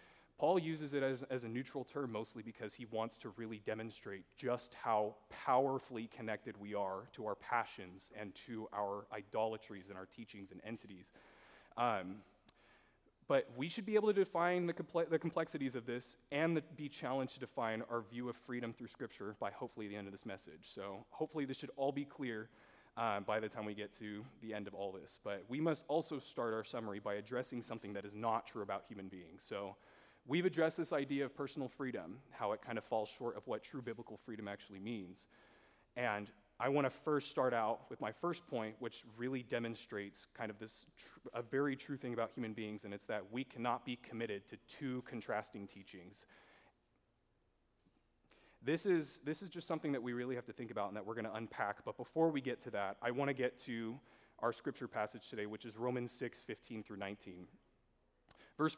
Paul 0.41 0.57
uses 0.57 0.95
it 0.95 1.03
as, 1.03 1.21
as 1.29 1.43
a 1.43 1.47
neutral 1.47 1.83
term 1.83 2.11
mostly 2.11 2.41
because 2.41 2.73
he 2.73 2.85
wants 2.85 3.15
to 3.19 3.29
really 3.37 3.61
demonstrate 3.63 4.23
just 4.35 4.73
how 4.73 5.13
powerfully 5.29 6.07
connected 6.07 6.59
we 6.59 6.73
are 6.73 7.03
to 7.13 7.27
our 7.27 7.35
passions 7.35 8.09
and 8.19 8.33
to 8.47 8.67
our 8.73 9.05
idolatries 9.13 9.89
and 9.89 9.99
our 9.99 10.07
teachings 10.07 10.51
and 10.51 10.59
entities. 10.65 11.11
Um, 11.77 12.23
but 13.27 13.49
we 13.55 13.69
should 13.69 13.85
be 13.85 13.93
able 13.93 14.07
to 14.07 14.15
define 14.15 14.65
the, 14.65 14.73
the 15.11 15.19
complexities 15.19 15.75
of 15.75 15.85
this 15.85 16.17
and 16.31 16.57
the, 16.57 16.63
be 16.75 16.89
challenged 16.89 17.35
to 17.35 17.39
define 17.39 17.83
our 17.91 18.01
view 18.01 18.27
of 18.27 18.35
freedom 18.35 18.73
through 18.73 18.87
Scripture 18.87 19.35
by 19.39 19.51
hopefully 19.51 19.87
the 19.87 19.95
end 19.95 20.07
of 20.07 20.11
this 20.11 20.25
message. 20.25 20.63
So, 20.63 21.05
hopefully, 21.11 21.45
this 21.45 21.57
should 21.57 21.69
all 21.77 21.91
be 21.91 22.03
clear 22.03 22.49
uh, 22.97 23.19
by 23.19 23.39
the 23.39 23.47
time 23.47 23.65
we 23.65 23.75
get 23.75 23.93
to 23.99 24.25
the 24.41 24.55
end 24.55 24.65
of 24.65 24.73
all 24.73 24.91
this. 24.91 25.19
But 25.23 25.43
we 25.47 25.61
must 25.61 25.85
also 25.87 26.17
start 26.17 26.55
our 26.55 26.63
summary 26.63 26.97
by 26.97 27.13
addressing 27.13 27.61
something 27.61 27.93
that 27.93 28.05
is 28.05 28.15
not 28.15 28.47
true 28.47 28.63
about 28.63 28.85
human 28.89 29.07
beings. 29.07 29.43
So, 29.43 29.75
We've 30.27 30.45
addressed 30.45 30.77
this 30.77 30.93
idea 30.93 31.25
of 31.25 31.35
personal 31.35 31.67
freedom, 31.67 32.19
how 32.31 32.51
it 32.51 32.61
kind 32.61 32.77
of 32.77 32.83
falls 32.83 33.09
short 33.09 33.35
of 33.35 33.47
what 33.47 33.63
true 33.63 33.81
biblical 33.81 34.17
freedom 34.17 34.47
actually 34.47 34.79
means. 34.79 35.27
And 35.95 36.29
I 36.59 36.69
want 36.69 36.85
to 36.85 36.91
first 36.91 37.31
start 37.31 37.55
out 37.55 37.89
with 37.89 37.99
my 37.99 38.11
first 38.11 38.45
point, 38.47 38.75
which 38.77 39.03
really 39.17 39.41
demonstrates 39.41 40.27
kind 40.37 40.51
of 40.51 40.59
this 40.59 40.85
tr- 40.95 41.19
a 41.33 41.41
very 41.41 41.75
true 41.75 41.97
thing 41.97 42.13
about 42.13 42.31
human 42.35 42.53
beings, 42.53 42.85
and 42.85 42.93
it's 42.93 43.07
that 43.07 43.23
we 43.31 43.43
cannot 43.43 43.83
be 43.83 43.95
committed 43.95 44.47
to 44.49 44.57
two 44.67 45.01
contrasting 45.07 45.65
teachings. 45.65 46.27
This 48.63 48.85
is, 48.85 49.19
this 49.25 49.41
is 49.41 49.49
just 49.49 49.67
something 49.67 49.91
that 49.93 50.03
we 50.03 50.13
really 50.13 50.35
have 50.35 50.45
to 50.45 50.53
think 50.53 50.69
about 50.69 50.89
and 50.89 50.97
that 50.97 51.05
we're 51.05 51.15
going 51.15 51.25
to 51.25 51.33
unpack. 51.33 51.83
But 51.83 51.97
before 51.97 52.29
we 52.29 52.41
get 52.41 52.59
to 52.61 52.71
that, 52.71 52.97
I 53.01 53.09
want 53.09 53.29
to 53.29 53.33
get 53.33 53.57
to 53.63 53.99
our 54.37 54.53
scripture 54.53 54.87
passage 54.87 55.29
today, 55.29 55.47
which 55.47 55.65
is 55.65 55.77
Romans 55.77 56.11
6 56.11 56.41
15 56.41 56.83
through 56.83 56.97
19. 56.97 57.47
Verse, 58.61 58.77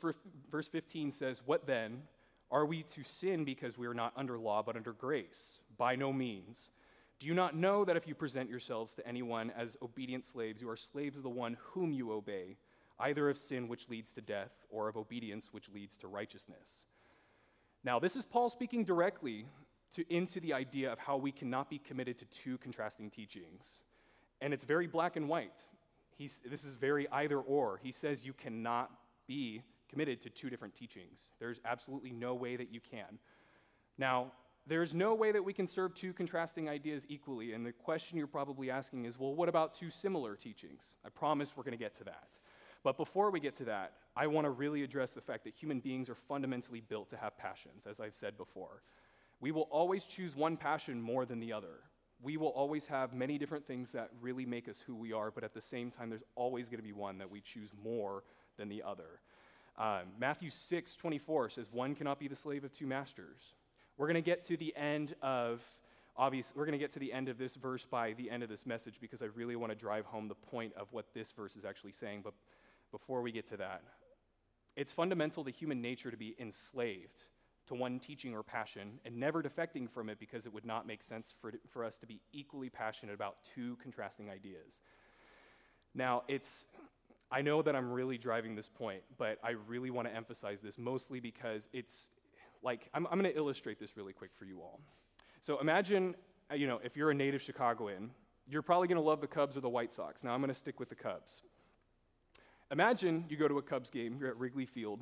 verse 0.50 0.70
15 0.70 1.12
says, 1.12 1.42
What 1.46 1.68
then? 1.68 2.04
Are 2.50 2.66
we 2.66 2.84
to 2.84 3.04
sin 3.04 3.44
because 3.44 3.78
we 3.78 3.86
are 3.86 3.94
not 3.94 4.14
under 4.16 4.38
law 4.40 4.64
but 4.64 4.78
under 4.78 4.94
grace? 4.94 5.60
By 5.78 5.98
no 5.98 6.14
means. 6.14 6.72
Do 7.20 7.28
you 7.28 7.34
not 7.34 7.54
know 7.54 7.84
that 7.84 7.98
if 7.98 8.08
you 8.08 8.16
present 8.16 8.50
yourselves 8.50 8.94
to 8.94 9.06
anyone 9.06 9.52
as 9.52 9.75
obedient 9.82 10.24
slaves, 10.24 10.62
you 10.62 10.70
are 10.70 10.78
slaves 10.78 11.18
of 11.18 11.24
the 11.24 11.30
one 11.30 11.58
whom 11.60 11.92
you 11.92 12.13
obey, 12.13 12.56
either 12.98 13.30
of 13.30 13.38
sin 13.38 13.68
which 13.68 13.90
leads 13.90 14.13
to 14.13 14.22
death 14.22 14.52
or 14.70 14.88
of 14.88 14.96
obedience 14.96 15.50
which 15.52 15.68
leads 15.68 15.98
to 15.98 16.08
righteousness? 16.08 16.86
Now, 17.84 18.00
this 18.00 18.16
is 18.16 18.24
Paul 18.24 18.50
speaking 18.50 18.86
directly 18.86 19.48
to, 19.96 20.06
into 20.10 20.40
the 20.40 20.54
idea 20.54 20.94
of 20.94 21.00
how 21.00 21.18
we 21.18 21.34
cannot 21.34 21.70
be 21.70 21.78
committed 21.78 22.18
to 22.20 22.25
two 22.28 22.58
contrasting 22.60 23.10
teachings. 23.10 23.82
And 24.40 24.54
it's 24.54 24.63
very 24.63 24.88
black 24.88 25.18
and 25.18 25.28
white. 25.28 25.60
He's, 26.16 26.40
this 26.50 26.63
is 26.63 26.75
very 26.75 27.06
either 27.10 27.38
or. 27.38 27.82
He 27.84 27.92
says 27.92 28.25
you 28.25 28.32
cannot 28.32 28.90
be 29.28 29.63
committed 29.94 30.20
to 30.22 30.30
two 30.30 30.50
different 30.50 30.74
teachings. 30.74 31.30
There's 31.40 31.62
absolutely 31.64 32.12
no 32.12 32.34
way 32.34 32.56
that 32.56 32.74
you 32.74 32.80
can. 32.80 33.20
Now, 33.98 34.32
there's 34.66 34.96
no 34.96 35.14
way 35.14 35.32
that 35.32 35.44
we 35.44 35.54
can 35.54 35.68
serve 35.68 35.94
two 35.94 36.14
contrasting 36.14 36.68
ideas 36.68 37.06
equally. 37.10 37.54
And 37.54 37.66
the 37.66 37.72
question 37.72 38.18
you're 38.18 38.28
probably 38.28 38.72
asking 38.72 39.06
is 39.06 39.20
well, 39.20 39.36
what 39.36 39.50
about 39.50 39.74
two 39.74 39.90
similar 39.90 40.36
teachings? 40.36 40.96
I 41.06 41.10
promise 41.10 41.54
we're 41.56 41.64
going 41.64 41.78
to 41.78 41.84
get 41.84 41.94
to 41.96 42.04
that. 42.06 42.40
But 42.84 42.98
before 42.98 43.30
we 43.30 43.40
get 43.40 43.56
to 43.56 43.66
that, 43.66 43.94
I 44.16 44.28
want 44.28 44.46
to 44.46 44.50
really 44.50 44.84
address 44.84 45.14
the 45.14 45.22
fact 45.22 45.46
that 45.46 45.54
human 45.54 45.80
beings 45.80 46.10
are 46.10 46.16
fundamentally 46.16 46.82
built 46.82 47.10
to 47.10 47.18
have 47.18 47.38
passions, 47.38 47.86
as 47.88 48.00
I've 48.00 48.16
said 48.16 48.38
before. 48.38 48.84
We 49.40 49.52
will 49.52 49.70
always 49.72 50.06
choose 50.06 50.36
one 50.36 50.58
passion 50.58 51.02
more 51.02 51.26
than 51.26 51.40
the 51.40 51.54
other. 51.54 51.80
We 52.22 52.38
will 52.38 52.50
always 52.50 52.86
have 52.88 53.14
many 53.14 53.38
different 53.38 53.66
things 53.66 53.92
that 53.94 54.10
really 54.22 54.46
make 54.46 54.68
us 54.68 54.82
who 54.82 54.96
we 54.96 55.14
are, 55.14 55.32
but 55.32 55.44
at 55.44 55.54
the 55.54 55.62
same 55.62 55.92
time, 55.92 56.10
there's 56.10 56.24
always 56.36 56.70
going 56.70 56.80
to 56.80 56.84
be 56.84 56.94
one 56.94 57.18
that 57.18 57.30
we 57.30 57.42
choose 57.42 57.72
more 57.84 58.24
than 58.58 58.70
the 58.70 58.84
other. 58.84 59.20
Um, 59.77 60.13
Matthew 60.20 60.50
6 60.50 60.96
24 60.96 61.50
says, 61.50 61.70
One 61.72 61.96
cannot 61.96 62.20
be 62.20 62.27
the 62.27 62.36
slave 62.36 62.63
of 62.63 62.72
two 62.72 62.88
masters. 62.88 63.53
We're 63.98 64.08
going 64.08 64.15
to 64.15 64.22
get 64.22 64.44
to 64.44 64.58
the 64.58 64.75
end 64.75 65.15
of 65.22 65.63
obviously 66.15 66.53
we're 66.58 66.65
going 66.65 66.77
to 66.77 66.84
get 66.84 66.92
to 66.92 67.00
the 67.00 67.12
end 67.12 67.30
of 67.30 67.38
this 67.38 67.56
verse 67.56 67.86
by 67.86 68.13
the 68.13 68.30
end 68.30 68.44
of 68.44 68.50
this 68.50 68.65
message 68.65 68.96
because 69.01 69.22
I 69.22 69.27
really 69.36 69.56
want 69.56 69.72
to 69.72 69.75
drive 69.75 70.06
home 70.06 70.27
the 70.27 70.36
point 70.36 70.74
of 70.75 70.88
what 70.92 71.13
this 71.13 71.32
verse 71.32 71.56
is 71.56 71.65
actually 71.65 71.92
saying. 71.92 72.22
But 72.24 72.34
before 72.92 73.22
we 73.22 73.32
get 73.32 73.46
to 73.48 73.58
that, 73.58 73.82
it's 74.75 74.92
fundamental 74.92 75.44
to 75.44 75.51
human 75.51 75.82
nature 75.82 76.12
to 76.12 76.18
be 76.18 76.36
enslaved 76.39 77.24
to 77.68 77.75
one 77.75 78.00
teaching 78.00 78.34
or 78.36 78.44
passion 78.44 79.00
and 79.06 79.18
never 79.18 79.42
defecting 79.42 79.89
from 79.89 80.10
it 80.10 80.20
because 80.20 80.46
it 80.46 80.53
would 80.53 80.65
not 80.65 80.86
make 80.86 81.01
sense 81.01 81.34
for, 81.39 81.53
for 81.70 81.86
us 81.86 81.98
to 81.98 82.06
be 82.06 82.20
equally 82.32 82.70
passionate 82.70 83.13
about 83.13 83.38
two 83.56 83.77
contrasting 83.82 84.30
ideas. 84.30 84.82
Now, 85.96 86.24
it's 86.27 86.65
I 87.34 87.42
know 87.42 87.62
that 87.62 87.75
I'm 87.75 87.92
really 87.92 88.18
driving 88.18 88.56
this 88.56 88.70
point, 88.70 89.02
but 89.18 89.40
I 89.44 89.52
really 89.68 89.90
want 89.90 90.08
to 90.08 90.16
emphasize 90.16 90.62
this 90.62 90.78
mostly 90.78 91.20
because 91.20 91.68
it's 91.74 92.10
like, 92.62 92.90
I'm, 92.94 93.08
I'm 93.08 93.20
going 93.20 93.32
to 93.32 93.38
illustrate 93.38 93.80
this 93.80 93.98
really 93.98 94.13
quick 94.13 94.32
for 94.38 94.46
you 94.46 94.62
all. 94.62 94.80
So 95.42 95.60
imagine 95.60 96.16
uh, 96.52 96.56
you 96.56 96.68
know, 96.68 96.80
if 96.84 96.98
you're 96.98 97.12
a 97.12 97.16
native 97.16 97.42
Chicagoan, 97.42 98.12
you're 98.48 98.62
probably 98.62 98.88
going 98.88 98.98
to 98.98 99.04
love 99.04 99.22
the 99.22 99.28
Cubs 99.28 99.56
or 99.56 99.62
the 99.62 99.70
White 99.70 99.94
Sox. 99.94 100.24
Now 100.24 100.34
I'm 100.34 100.42
going 100.42 100.50
to 100.50 100.54
stick 100.54 100.80
with 100.80 100.90
the 100.90 100.96
Cubs. 100.96 101.42
Imagine 102.72 103.25
you 103.30 103.38
go 103.38 103.48
to 103.48 103.58
a 103.58 103.62
Cubs 103.62 103.90
game, 103.90 104.18
you're 104.20 104.30
at 104.30 104.38
Wrigley 104.38 104.66
Field, 104.66 105.00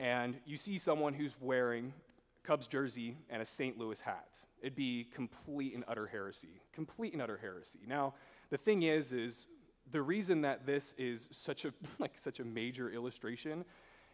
and 0.00 0.36
you 0.46 0.56
see 0.56 0.78
someone 0.78 1.14
who's 1.14 1.36
wearing 1.40 1.92
a 2.42 2.46
Cubs 2.46 2.66
jersey 2.66 3.16
and 3.30 3.42
a 3.42 3.46
St. 3.46 3.78
Louis 3.78 4.00
hat. 4.00 4.38
It'd 4.60 4.74
be 4.74 5.04
complete 5.14 5.74
and 5.74 5.84
utter 5.86 6.06
heresy. 6.06 6.62
Complete 6.72 7.12
and 7.12 7.22
utter 7.22 7.38
heresy. 7.38 7.80
Now, 7.86 8.14
the 8.50 8.58
thing 8.58 8.82
is, 8.82 9.12
is 9.12 9.46
the 9.90 10.02
reason 10.02 10.42
that 10.42 10.66
this 10.66 10.94
is 10.96 11.28
such 11.32 11.64
a 11.64 11.72
like 11.98 12.18
such 12.18 12.40
a 12.40 12.44
major 12.44 12.90
illustration 12.90 13.64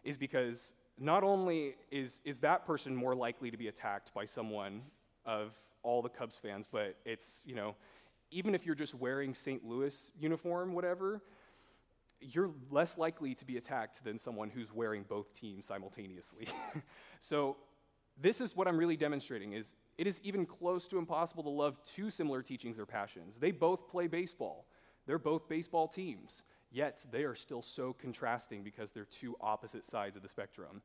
is 0.03 0.17
because 0.17 0.73
not 0.97 1.23
only 1.23 1.75
is, 1.91 2.19
is 2.25 2.39
that 2.39 2.65
person 2.65 2.95
more 2.95 3.15
likely 3.15 3.51
to 3.51 3.57
be 3.57 3.67
attacked 3.67 4.13
by 4.13 4.25
someone 4.25 4.81
of 5.25 5.57
all 5.81 6.01
the 6.01 6.09
Cubs 6.09 6.35
fans, 6.35 6.67
but 6.69 6.97
it's, 7.05 7.41
you 7.45 7.55
know, 7.55 7.75
even 8.31 8.53
if 8.53 8.65
you're 8.65 8.75
just 8.75 8.93
wearing 8.93 9.33
St. 9.33 9.65
Louis 9.65 10.11
uniform, 10.19 10.73
whatever, 10.73 11.21
you're 12.19 12.51
less 12.69 12.97
likely 12.97 13.33
to 13.35 13.45
be 13.45 13.57
attacked 13.57 14.03
than 14.03 14.17
someone 14.17 14.49
who's 14.49 14.73
wearing 14.73 15.05
both 15.07 15.33
teams 15.33 15.65
simultaneously. 15.65 16.47
so 17.21 17.55
this 18.21 18.41
is 18.41 18.55
what 18.55 18.67
I'm 18.67 18.77
really 18.77 18.97
demonstrating 18.97 19.53
is 19.53 19.73
it 19.97 20.05
is 20.05 20.19
even 20.23 20.45
close 20.45 20.87
to 20.89 20.97
impossible 20.97 21.43
to 21.43 21.49
love 21.49 21.77
two 21.83 22.09
similar 22.09 22.41
teachings 22.41 22.77
or 22.77 22.85
passions. 22.85 23.39
They 23.39 23.51
both 23.51 23.87
play 23.87 24.07
baseball. 24.07 24.65
They're 25.09 25.17
both 25.17 25.49
baseball 25.49 25.87
teams. 25.87 26.43
Yet 26.71 27.03
they 27.11 27.23
are 27.23 27.33
still 27.33 27.63
so 27.63 27.93
contrasting 27.93 28.61
because 28.61 28.91
they're 28.91 29.05
two 29.05 29.35
opposite 29.41 29.83
sides 29.83 30.15
of 30.15 30.21
the 30.21 30.29
spectrum. 30.29 30.83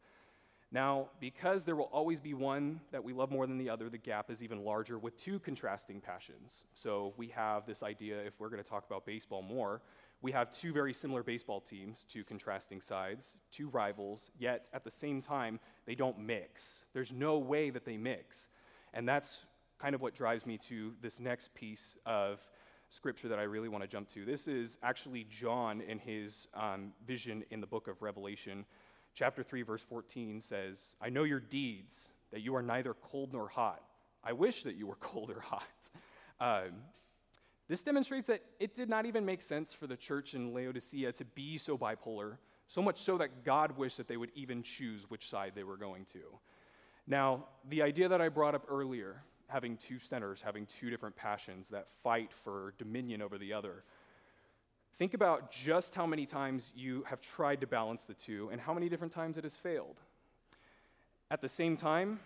Now, 0.73 1.11
because 1.21 1.66
there 1.66 1.76
will 1.76 1.90
always 1.93 2.21
be 2.21 2.33
one 2.33 2.81
that 2.90 3.04
we 3.04 3.12
love 3.12 3.31
more 3.31 3.47
than 3.47 3.59
the 3.59 3.69
other, 3.69 3.90
the 3.90 3.99
gap 3.99 4.31
is 4.31 4.43
even 4.43 4.64
larger 4.64 4.99
with 4.99 5.19
two 5.19 5.40
contrasting 5.40 6.00
passions. 6.00 6.64
So 6.75 7.12
we 7.19 7.28
have 7.28 7.66
this 7.66 7.83
idea, 7.83 8.19
if 8.21 8.40
we're 8.40 8.49
going 8.49 8.62
to 8.62 8.69
talk 8.69 8.87
about 8.87 9.04
baseball 9.04 9.43
more, 9.43 9.83
we 10.23 10.33
have 10.33 10.50
two 10.50 10.73
very 10.73 10.95
similar 10.95 11.23
baseball 11.23 11.61
teams, 11.61 12.07
two 12.09 12.25
contrasting 12.25 12.81
sides, 12.81 13.37
two 13.50 13.69
rivals, 13.69 14.31
yet 14.38 14.71
at 14.73 14.85
the 14.85 14.90
same 14.90 15.21
time, 15.21 15.61
they 15.85 15.95
don't 15.95 16.19
mix. 16.19 16.87
There's 16.95 17.12
no 17.12 17.37
way 17.37 17.69
that 17.69 17.85
they 17.85 17.99
mix. 17.99 18.49
And 18.95 19.07
that's 19.07 19.45
kind 19.78 19.95
of 19.95 20.00
what 20.00 20.14
drives 20.14 20.47
me 20.47 20.57
to 20.57 20.95
this 21.02 21.21
next 21.21 21.54
piece 21.54 21.99
of 22.07 22.40
scripture 22.94 23.26
that 23.26 23.40
I 23.40 23.42
really 23.42 23.68
want 23.68 23.82
to 23.82 23.88
jump 23.88 24.08
to. 24.10 24.24
This 24.24 24.46
is 24.46 24.78
actually 24.80 25.24
John 25.24 25.80
in 25.80 25.98
his 25.98 26.46
um, 26.54 26.92
vision 27.04 27.42
in 27.50 27.60
the 27.60 27.66
book 27.66 27.88
of 27.88 28.02
Revelation. 28.02 28.64
Chapter 29.14 29.42
3, 29.42 29.62
verse 29.62 29.82
14 29.82 30.40
says, 30.40 30.94
I 31.00 31.08
know 31.08 31.24
your 31.24 31.40
deeds, 31.40 32.08
that 32.30 32.42
you 32.42 32.54
are 32.54 32.62
neither 32.62 32.94
cold 32.94 33.32
nor 33.32 33.48
hot. 33.48 33.82
I 34.22 34.32
wish 34.32 34.62
that 34.62 34.76
you 34.76 34.86
were 34.86 34.94
cold 35.00 35.32
or 35.32 35.40
hot. 35.40 35.90
Um, 36.38 36.82
this 37.66 37.82
demonstrates 37.82 38.28
that 38.28 38.42
it 38.60 38.76
did 38.76 38.88
not 38.88 39.06
even 39.06 39.26
make 39.26 39.42
sense 39.42 39.74
for 39.74 39.88
the 39.88 39.96
church 39.96 40.34
in 40.34 40.54
Laodicea 40.54 41.10
to 41.14 41.24
be 41.24 41.58
so 41.58 41.76
bipolar, 41.76 42.36
so 42.68 42.80
much 42.80 42.98
so 42.98 43.18
that 43.18 43.42
God 43.44 43.76
wished 43.76 43.96
that 43.96 44.06
they 44.06 44.16
would 44.16 44.30
even 44.36 44.62
choose 44.62 45.10
which 45.10 45.28
side 45.28 45.52
they 45.56 45.64
were 45.64 45.76
going 45.76 46.04
to. 46.12 46.20
Now, 47.08 47.46
the 47.68 47.82
idea 47.82 48.08
that 48.08 48.20
I 48.20 48.28
brought 48.28 48.54
up 48.54 48.66
earlier 48.68 49.24
having 49.54 49.76
two 49.76 50.00
centers, 50.00 50.40
having 50.40 50.66
two 50.66 50.90
different 50.90 51.14
passions 51.14 51.68
that 51.68 51.88
fight 52.02 52.32
for 52.32 52.75
dominion 52.76 53.23
over 53.23 53.38
the 53.38 53.52
other. 53.52 53.84
Think 54.99 55.14
about 55.14 55.52
just 55.52 55.94
how 55.94 56.06
many 56.06 56.26
times 56.26 56.73
you 56.75 57.04
have 57.06 57.20
tried 57.20 57.61
to 57.61 57.66
balance 57.68 58.02
the 58.02 58.14
two 58.14 58.49
and 58.50 58.61
how 58.61 58.75
many 58.75 58.88
different 58.88 59.12
times 59.12 59.38
it 59.38 59.44
has 59.44 59.54
failed. 59.54 60.00
At 61.30 61.40
the 61.40 61.49
same 61.49 61.76
time, 61.76 62.18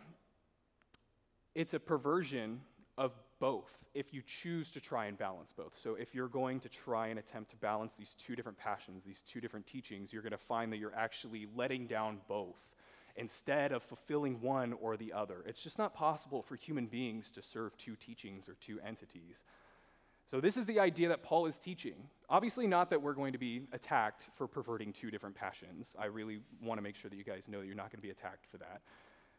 it's 1.54 1.75
a 1.75 1.78
perversion 1.78 2.62
of 2.97 3.12
both 3.40 3.75
if 3.92 4.14
you 4.14 4.23
choose 4.26 4.70
to 4.70 4.80
try 4.80 5.04
and 5.04 5.18
balance 5.18 5.52
both. 5.52 5.76
So, 5.76 5.97
if 5.97 6.14
you're 6.14 6.28
going 6.28 6.61
to 6.61 6.70
try 6.70 7.08
and 7.08 7.18
attempt 7.18 7.50
to 7.50 7.56
balance 7.56 7.97
these 7.97 8.14
two 8.14 8.37
different 8.37 8.56
passions, 8.56 9.04
these 9.04 9.20
two 9.20 9.40
different 9.40 9.66
teachings, 9.66 10.14
you're 10.14 10.23
going 10.23 10.32
to 10.32 10.38
find 10.38 10.73
that 10.73 10.78
you're 10.78 10.97
actually 10.97 11.47
letting 11.54 11.87
down 11.88 12.20
both 12.26 12.75
instead 13.18 13.72
of 13.72 13.82
fulfilling 13.82 14.40
one 14.40 14.72
or 14.72 14.96
the 14.96 15.12
other. 15.12 15.42
It's 15.46 15.62
just 15.62 15.78
not 15.78 15.92
possible 15.92 16.40
for 16.40 16.56
human 16.56 16.87
beings 16.87 17.30
to 17.32 17.42
serve 17.42 17.76
two 17.76 17.96
teachings 17.96 18.48
or 18.48 18.54
two 18.60 18.78
entities. 18.87 19.44
So, 20.26 20.40
this 20.40 20.56
is 20.56 20.66
the 20.66 20.78
idea 20.78 21.08
that 21.08 21.22
Paul 21.22 21.46
is 21.46 21.58
teaching. 21.58 21.94
Obviously, 22.28 22.66
not 22.66 22.90
that 22.90 23.00
we're 23.00 23.14
going 23.14 23.32
to 23.32 23.38
be 23.38 23.62
attacked 23.72 24.28
for 24.34 24.46
perverting 24.46 24.92
two 24.92 25.10
different 25.10 25.34
passions. 25.34 25.96
I 25.98 26.04
really 26.06 26.40
want 26.62 26.78
to 26.78 26.82
make 26.82 26.96
sure 26.96 27.08
that 27.08 27.16
you 27.16 27.25
guys 27.25 27.48
know 27.48 27.60
that 27.60 27.66
you're 27.66 27.75
not 27.75 27.90
going 27.90 27.98
to 27.98 28.02
be 28.02 28.10
attacked 28.10 28.46
for 28.46 28.58
that. 28.58 28.82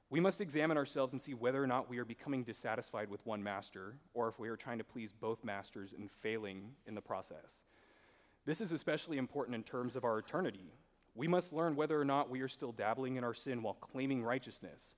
We 0.10 0.20
must 0.20 0.42
examine 0.42 0.78
ourselves 0.78 1.14
and 1.14 1.22
see 1.22 1.36
whether 1.36 1.64
or 1.64 1.68
not 1.68 1.88
we 1.88 2.00
are 2.00 2.06
becoming 2.06 2.44
dissatisfied 2.44 3.12
with 3.12 3.24
one 3.26 3.44
master 3.44 3.98
or 4.16 4.28
if 4.28 4.40
we 4.40 4.50
are 4.50 4.58
trying 4.58 4.80
to 4.80 4.84
please 4.84 5.12
both 5.12 5.44
masters 5.44 5.94
and 5.94 6.10
failing 6.10 6.72
in 6.88 6.96
the 6.96 7.02
process. 7.02 7.64
This 8.46 8.60
is 8.60 8.72
especially 8.72 9.20
important 9.20 9.54
in 9.54 9.62
terms 9.62 9.96
of 9.96 10.04
our 10.04 10.18
eternity. 10.18 10.74
We 11.16 11.28
must 11.28 11.54
learn 11.54 11.76
whether 11.76 12.00
or 12.00 12.06
not 12.06 12.30
we 12.30 12.42
are 12.42 12.48
still 12.48 12.72
dabbling 12.72 13.16
in 13.18 13.24
our 13.24 13.34
sin 13.34 13.62
while 13.62 13.74
claiming 13.74 14.24
righteousness, 14.24 14.96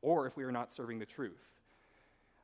or 0.00 0.26
if 0.26 0.36
we 0.36 0.44
are 0.44 0.52
not 0.52 0.72
serving 0.72 0.98
the 0.98 1.06
truth. 1.06 1.54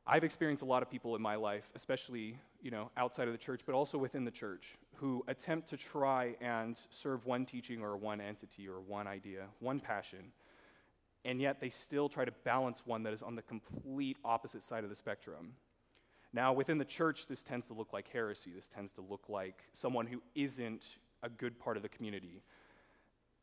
I've 0.07 0.23
experienced 0.23 0.63
a 0.63 0.65
lot 0.65 0.81
of 0.81 0.89
people 0.89 1.15
in 1.15 1.21
my 1.21 1.35
life, 1.35 1.71
especially 1.75 2.39
you 2.61 2.71
know, 2.71 2.89
outside 2.97 3.27
of 3.27 3.33
the 3.33 3.37
church, 3.37 3.61
but 3.65 3.75
also 3.75 3.97
within 3.97 4.25
the 4.25 4.31
church, 4.31 4.77
who 4.95 5.23
attempt 5.27 5.69
to 5.69 5.77
try 5.77 6.35
and 6.41 6.77
serve 6.89 7.25
one 7.25 7.45
teaching 7.45 7.81
or 7.81 7.95
one 7.95 8.19
entity 8.19 8.67
or 8.67 8.81
one 8.81 9.07
idea, 9.07 9.45
one 9.59 9.79
passion, 9.79 10.31
and 11.25 11.41
yet 11.41 11.59
they 11.59 11.69
still 11.69 12.09
try 12.09 12.25
to 12.25 12.31
balance 12.43 12.85
one 12.85 13.03
that 13.03 13.13
is 13.13 13.21
on 13.21 13.35
the 13.35 13.41
complete 13.41 14.17
opposite 14.23 14.63
side 14.63 14.83
of 14.83 14.89
the 14.89 14.95
spectrum. 14.95 15.53
Now, 16.33 16.53
within 16.53 16.77
the 16.77 16.85
church, 16.85 17.27
this 17.27 17.43
tends 17.43 17.67
to 17.67 17.73
look 17.73 17.91
like 17.91 18.07
heresy. 18.09 18.51
This 18.53 18.69
tends 18.69 18.91
to 18.93 19.01
look 19.01 19.29
like 19.29 19.63
someone 19.73 20.07
who 20.07 20.21
isn't 20.35 20.97
a 21.23 21.29
good 21.29 21.59
part 21.59 21.75
of 21.75 21.83
the 21.83 21.89
community, 21.89 22.43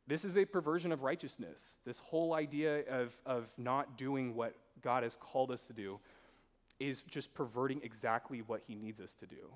this 0.06 0.24
is 0.24 0.36
a 0.36 0.44
perversion 0.44 0.92
of 0.92 1.02
righteousness. 1.02 1.78
This 1.84 1.98
whole 1.98 2.34
idea 2.34 2.80
of, 2.88 3.14
of 3.26 3.50
not 3.58 3.98
doing 3.98 4.34
what 4.34 4.54
God 4.80 5.02
has 5.02 5.16
called 5.16 5.50
us 5.50 5.66
to 5.66 5.72
do 5.72 5.98
is 6.78 7.02
just 7.02 7.34
perverting 7.34 7.80
exactly 7.82 8.42
what 8.42 8.62
He 8.66 8.74
needs 8.74 9.00
us 9.00 9.16
to 9.16 9.26
do. 9.26 9.52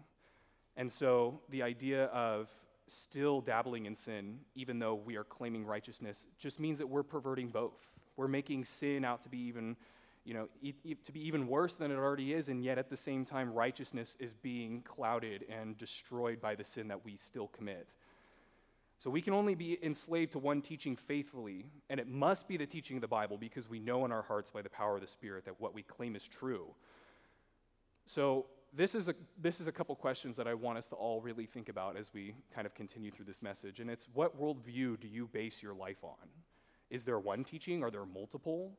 And 0.76 0.90
so 0.90 1.40
the 1.50 1.62
idea 1.62 2.06
of 2.06 2.50
still 2.86 3.40
dabbling 3.40 3.86
in 3.86 3.94
sin, 3.94 4.40
even 4.54 4.78
though 4.78 4.94
we 4.94 5.16
are 5.16 5.24
claiming 5.24 5.64
righteousness, 5.64 6.26
just 6.38 6.58
means 6.58 6.78
that 6.78 6.88
we're 6.88 7.02
perverting 7.02 7.48
both. 7.48 7.98
We're 8.16 8.28
making 8.28 8.64
sin 8.64 9.04
out 9.04 9.22
to 9.22 9.28
be 9.28 9.38
even, 9.38 9.76
you 10.24 10.34
know, 10.34 10.48
e- 10.60 10.74
e- 10.82 10.94
to 10.94 11.12
be 11.12 11.24
even 11.26 11.46
worse 11.46 11.76
than 11.76 11.90
it 11.90 11.96
already 11.96 12.32
is, 12.32 12.48
and 12.48 12.62
yet 12.62 12.78
at 12.78 12.90
the 12.90 12.96
same 12.96 13.24
time, 13.24 13.52
righteousness 13.52 14.16
is 14.18 14.32
being 14.32 14.82
clouded 14.82 15.44
and 15.48 15.78
destroyed 15.78 16.40
by 16.40 16.54
the 16.54 16.64
sin 16.64 16.88
that 16.88 17.04
we 17.04 17.16
still 17.16 17.48
commit. 17.48 17.94
So 19.00 19.08
we 19.08 19.22
can 19.22 19.32
only 19.32 19.54
be 19.54 19.82
enslaved 19.82 20.32
to 20.32 20.38
one 20.38 20.60
teaching 20.60 20.94
faithfully, 20.94 21.64
and 21.88 21.98
it 21.98 22.06
must 22.06 22.46
be 22.46 22.58
the 22.58 22.66
teaching 22.66 22.98
of 22.98 23.00
the 23.00 23.08
Bible 23.08 23.38
because 23.38 23.66
we 23.66 23.80
know 23.80 24.04
in 24.04 24.12
our 24.12 24.20
hearts 24.20 24.50
by 24.50 24.60
the 24.60 24.68
power 24.68 24.96
of 24.96 25.00
the 25.00 25.06
Spirit 25.06 25.46
that 25.46 25.58
what 25.58 25.74
we 25.74 25.82
claim 25.82 26.14
is 26.14 26.28
true. 26.28 26.74
So 28.04 28.44
this 28.74 28.94
is 28.94 29.08
a 29.08 29.14
this 29.40 29.58
is 29.58 29.66
a 29.66 29.72
couple 29.72 29.96
questions 29.96 30.36
that 30.36 30.46
I 30.46 30.52
want 30.52 30.76
us 30.76 30.90
to 30.90 30.96
all 30.96 31.22
really 31.22 31.46
think 31.46 31.70
about 31.70 31.96
as 31.96 32.12
we 32.12 32.34
kind 32.54 32.66
of 32.66 32.74
continue 32.74 33.10
through 33.10 33.24
this 33.24 33.40
message, 33.40 33.80
and 33.80 33.88
it's 33.88 34.06
what 34.12 34.38
worldview 34.38 35.00
do 35.00 35.08
you 35.08 35.26
base 35.32 35.62
your 35.62 35.72
life 35.72 36.04
on? 36.04 36.28
Is 36.90 37.06
there 37.06 37.18
one 37.18 37.42
teaching? 37.42 37.82
Are 37.82 37.90
there 37.90 38.04
multiple? 38.04 38.72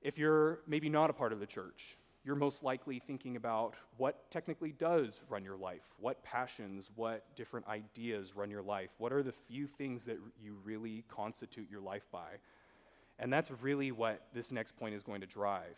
If 0.00 0.18
you're 0.18 0.62
maybe 0.66 0.88
not 0.88 1.08
a 1.08 1.12
part 1.12 1.32
of 1.32 1.38
the 1.38 1.46
church, 1.46 1.96
you're 2.24 2.36
most 2.36 2.62
likely 2.62 2.98
thinking 2.98 3.36
about 3.36 3.74
what 3.96 4.30
technically 4.30 4.72
does 4.72 5.22
run 5.28 5.44
your 5.44 5.56
life, 5.56 5.82
what 5.98 6.22
passions, 6.22 6.90
what 6.94 7.24
different 7.36 7.66
ideas 7.66 8.34
run 8.36 8.50
your 8.50 8.62
life, 8.62 8.90
what 8.98 9.12
are 9.12 9.22
the 9.22 9.32
few 9.32 9.66
things 9.66 10.04
that 10.04 10.18
you 10.42 10.56
really 10.64 11.04
constitute 11.08 11.68
your 11.70 11.80
life 11.80 12.06
by. 12.12 12.28
And 13.18 13.32
that's 13.32 13.50
really 13.60 13.92
what 13.92 14.22
this 14.32 14.52
next 14.52 14.76
point 14.76 14.94
is 14.94 15.02
going 15.02 15.20
to 15.20 15.26
drive. 15.26 15.76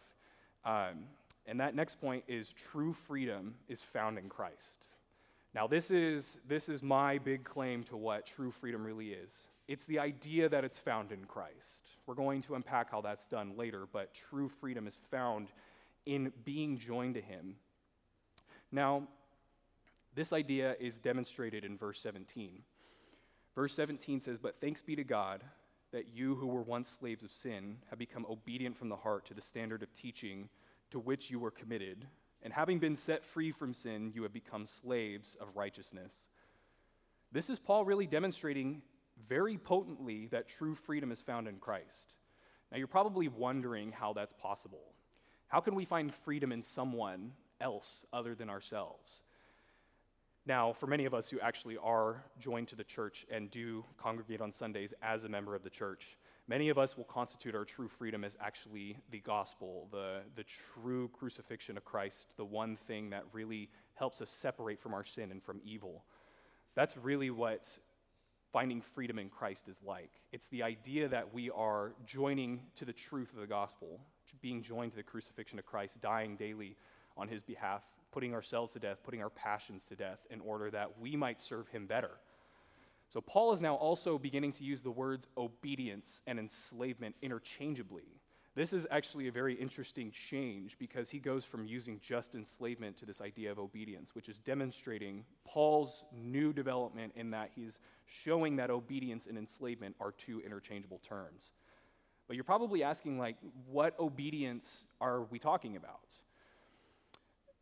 Um, 0.64 1.04
and 1.46 1.60
that 1.60 1.74
next 1.74 2.00
point 2.00 2.24
is 2.28 2.52
true 2.52 2.92
freedom 2.92 3.54
is 3.68 3.82
found 3.82 4.18
in 4.18 4.28
Christ. 4.28 4.86
Now, 5.54 5.66
this 5.66 5.90
is, 5.90 6.40
this 6.48 6.68
is 6.68 6.82
my 6.82 7.18
big 7.18 7.44
claim 7.44 7.84
to 7.84 7.96
what 7.96 8.26
true 8.26 8.50
freedom 8.50 8.84
really 8.84 9.10
is. 9.10 9.46
It's 9.68 9.86
the 9.86 9.98
idea 9.98 10.48
that 10.48 10.64
it's 10.64 10.78
found 10.78 11.12
in 11.12 11.24
Christ. 11.24 11.80
We're 12.06 12.14
going 12.14 12.42
to 12.42 12.54
unpack 12.54 12.90
how 12.90 13.00
that's 13.00 13.26
done 13.26 13.56
later, 13.56 13.86
but 13.90 14.12
true 14.12 14.48
freedom 14.48 14.86
is 14.86 14.98
found 15.10 15.48
in 16.06 16.32
being 16.44 16.78
joined 16.78 17.14
to 17.14 17.20
him. 17.20 17.56
Now, 18.70 19.08
this 20.14 20.32
idea 20.32 20.76
is 20.78 20.98
demonstrated 20.98 21.64
in 21.64 21.76
verse 21.76 22.00
17. 22.00 22.62
Verse 23.54 23.74
17 23.74 24.20
says, 24.20 24.38
But 24.38 24.56
thanks 24.56 24.82
be 24.82 24.96
to 24.96 25.04
God 25.04 25.42
that 25.92 26.08
you 26.08 26.34
who 26.34 26.48
were 26.48 26.62
once 26.62 26.88
slaves 26.88 27.22
of 27.22 27.30
sin 27.30 27.78
have 27.88 27.98
become 27.98 28.26
obedient 28.28 28.76
from 28.76 28.88
the 28.88 28.96
heart 28.96 29.24
to 29.26 29.34
the 29.34 29.40
standard 29.40 29.82
of 29.82 29.92
teaching 29.92 30.48
to 30.90 30.98
which 30.98 31.30
you 31.30 31.38
were 31.38 31.50
committed. 31.50 32.06
And 32.42 32.52
having 32.52 32.78
been 32.78 32.96
set 32.96 33.24
free 33.24 33.50
from 33.52 33.72
sin, 33.72 34.12
you 34.14 34.24
have 34.24 34.32
become 34.32 34.66
slaves 34.66 35.36
of 35.40 35.56
righteousness. 35.56 36.28
This 37.32 37.48
is 37.48 37.58
Paul 37.58 37.84
really 37.84 38.06
demonstrating 38.06 38.82
very 39.28 39.56
potently 39.56 40.26
that 40.26 40.48
true 40.48 40.74
freedom 40.74 41.10
is 41.10 41.20
found 41.20 41.48
in 41.48 41.56
Christ. 41.56 42.14
Now, 42.70 42.78
you're 42.78 42.86
probably 42.86 43.28
wondering 43.28 43.92
how 43.92 44.12
that's 44.12 44.32
possible. 44.32 44.94
How 45.48 45.60
can 45.60 45.74
we 45.74 45.84
find 45.84 46.12
freedom 46.12 46.52
in 46.52 46.62
someone 46.62 47.32
else 47.60 48.04
other 48.12 48.34
than 48.34 48.50
ourselves. 48.50 49.22
Now, 50.46 50.74
for 50.74 50.86
many 50.86 51.06
of 51.06 51.14
us 51.14 51.30
who 51.30 51.40
actually 51.40 51.78
are 51.78 52.22
joined 52.38 52.68
to 52.68 52.76
the 52.76 52.84
church 52.84 53.24
and 53.30 53.50
do 53.50 53.84
congregate 53.96 54.42
on 54.42 54.52
Sundays 54.52 54.92
as 55.02 55.24
a 55.24 55.28
member 55.28 55.54
of 55.54 55.62
the 55.62 55.70
church, 55.70 56.18
many 56.46 56.68
of 56.68 56.76
us 56.76 56.98
will 56.98 57.04
constitute 57.04 57.54
our 57.54 57.64
true 57.64 57.88
freedom 57.88 58.24
as 58.24 58.36
actually 58.40 58.98
the 59.10 59.20
gospel, 59.20 59.88
the, 59.90 60.20
the 60.36 60.44
true 60.44 61.08
crucifixion 61.08 61.78
of 61.78 61.84
Christ, 61.84 62.34
the 62.36 62.44
one 62.44 62.76
thing 62.76 63.10
that 63.10 63.24
really 63.32 63.70
helps 63.94 64.20
us 64.20 64.30
separate 64.30 64.80
from 64.80 64.92
our 64.92 65.04
sin 65.04 65.30
and 65.30 65.42
from 65.42 65.60
evil. 65.64 66.04
That's 66.74 66.96
really 66.98 67.30
what 67.30 67.78
finding 68.52 68.82
freedom 68.82 69.18
in 69.18 69.30
Christ 69.30 69.68
is 69.68 69.80
like. 69.82 70.10
It's 70.30 70.48
the 70.48 70.62
idea 70.62 71.08
that 71.08 71.32
we 71.32 71.48
are 71.50 71.94
joining 72.06 72.60
to 72.76 72.84
the 72.84 72.92
truth 72.92 73.32
of 73.32 73.40
the 73.40 73.46
gospel, 73.46 74.00
being 74.40 74.62
joined 74.62 74.92
to 74.92 74.96
the 74.96 75.02
crucifixion 75.02 75.58
of 75.58 75.66
Christ, 75.66 76.00
dying 76.00 76.36
daily 76.36 76.76
on 77.16 77.28
his 77.28 77.42
behalf, 77.42 77.82
putting 78.12 78.34
ourselves 78.34 78.72
to 78.74 78.78
death, 78.80 78.98
putting 79.04 79.22
our 79.22 79.30
passions 79.30 79.84
to 79.86 79.96
death 79.96 80.26
in 80.30 80.40
order 80.40 80.70
that 80.70 80.98
we 81.00 81.16
might 81.16 81.40
serve 81.40 81.68
him 81.68 81.86
better. 81.86 82.10
So, 83.08 83.20
Paul 83.20 83.52
is 83.52 83.60
now 83.60 83.74
also 83.74 84.18
beginning 84.18 84.52
to 84.52 84.64
use 84.64 84.82
the 84.82 84.90
words 84.90 85.28
obedience 85.36 86.22
and 86.26 86.38
enslavement 86.38 87.14
interchangeably. 87.22 88.20
This 88.56 88.72
is 88.72 88.86
actually 88.88 89.26
a 89.26 89.32
very 89.32 89.54
interesting 89.54 90.12
change 90.12 90.78
because 90.78 91.10
he 91.10 91.18
goes 91.18 91.44
from 91.44 91.66
using 91.66 91.98
just 92.00 92.36
enslavement 92.36 92.96
to 92.98 93.06
this 93.06 93.20
idea 93.20 93.50
of 93.50 93.58
obedience, 93.58 94.14
which 94.14 94.28
is 94.28 94.38
demonstrating 94.38 95.24
Paul's 95.44 96.04
new 96.16 96.52
development 96.52 97.14
in 97.16 97.30
that 97.32 97.50
he's 97.56 97.80
showing 98.06 98.56
that 98.56 98.70
obedience 98.70 99.26
and 99.26 99.36
enslavement 99.36 99.96
are 100.00 100.12
two 100.12 100.40
interchangeable 100.40 100.98
terms. 100.98 101.50
But 102.26 102.36
you're 102.36 102.44
probably 102.44 102.82
asking, 102.82 103.18
like, 103.18 103.36
what 103.66 103.98
obedience 103.98 104.86
are 105.00 105.22
we 105.22 105.38
talking 105.38 105.76
about? 105.76 106.00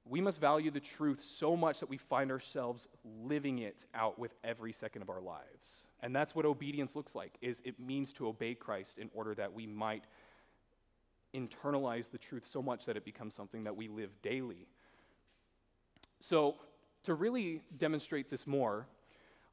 We 0.05 0.21
must 0.21 0.41
value 0.41 0.71
the 0.71 0.81
truth 0.81 1.21
so 1.21 1.57
much 1.57 1.81
that 1.81 1.89
we 1.89 1.97
find 1.97 2.31
ourselves 2.31 2.89
living 3.05 3.59
it 3.59 3.85
out 3.95 4.19
with 4.19 4.35
every 4.43 4.73
second 4.73 5.03
of 5.03 5.11
our 5.11 5.21
lives. 5.21 5.87
And 6.01 6.15
that's 6.15 6.35
what 6.35 6.45
obedience 6.45 6.97
looks 6.97 7.15
like 7.15 7.35
is 7.41 7.63
it 7.65 7.79
means 7.79 8.13
to 8.15 8.27
obey 8.27 8.55
Christ 8.55 8.99
in 8.99 9.11
order 9.15 9.35
that 9.35 9.53
we 9.53 9.67
might 9.67 10.05
internalize 11.35 12.11
the 12.11 12.19
truth 12.19 12.45
so 12.45 12.63
much 12.63 12.85
that 12.87 12.97
it 12.97 13.05
becomes 13.05 13.35
something 13.35 13.65
that 13.65 13.77
we 13.77 13.89
live 13.89 14.11
daily. 14.23 14.67
So, 16.21 16.57
to 17.05 17.15
really 17.15 17.63
demonstrate 17.77 18.31
this 18.31 18.47
more, 18.47 18.87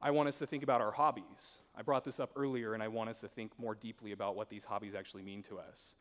I 0.02 0.12
want 0.12 0.30
us 0.30 0.40
to 0.40 0.48
think 0.48 0.64
about 0.64 0.80
our 0.80 0.92
hobbies. 0.92 1.60
I 1.76 1.82
brought 1.82 2.06
this 2.06 2.20
up 2.20 2.32
earlier, 2.36 2.74
and 2.74 2.82
I 2.82 2.88
want 2.88 3.10
us 3.10 3.20
to 3.22 3.28
think 3.28 3.52
more 3.60 3.76
deeply 3.76 4.14
about 4.14 4.36
what 4.36 4.50
these 4.50 4.64
hobbies 4.64 4.96
actually 4.96 5.24
mean 5.24 5.44
to 5.44 5.60
us. 5.60 5.96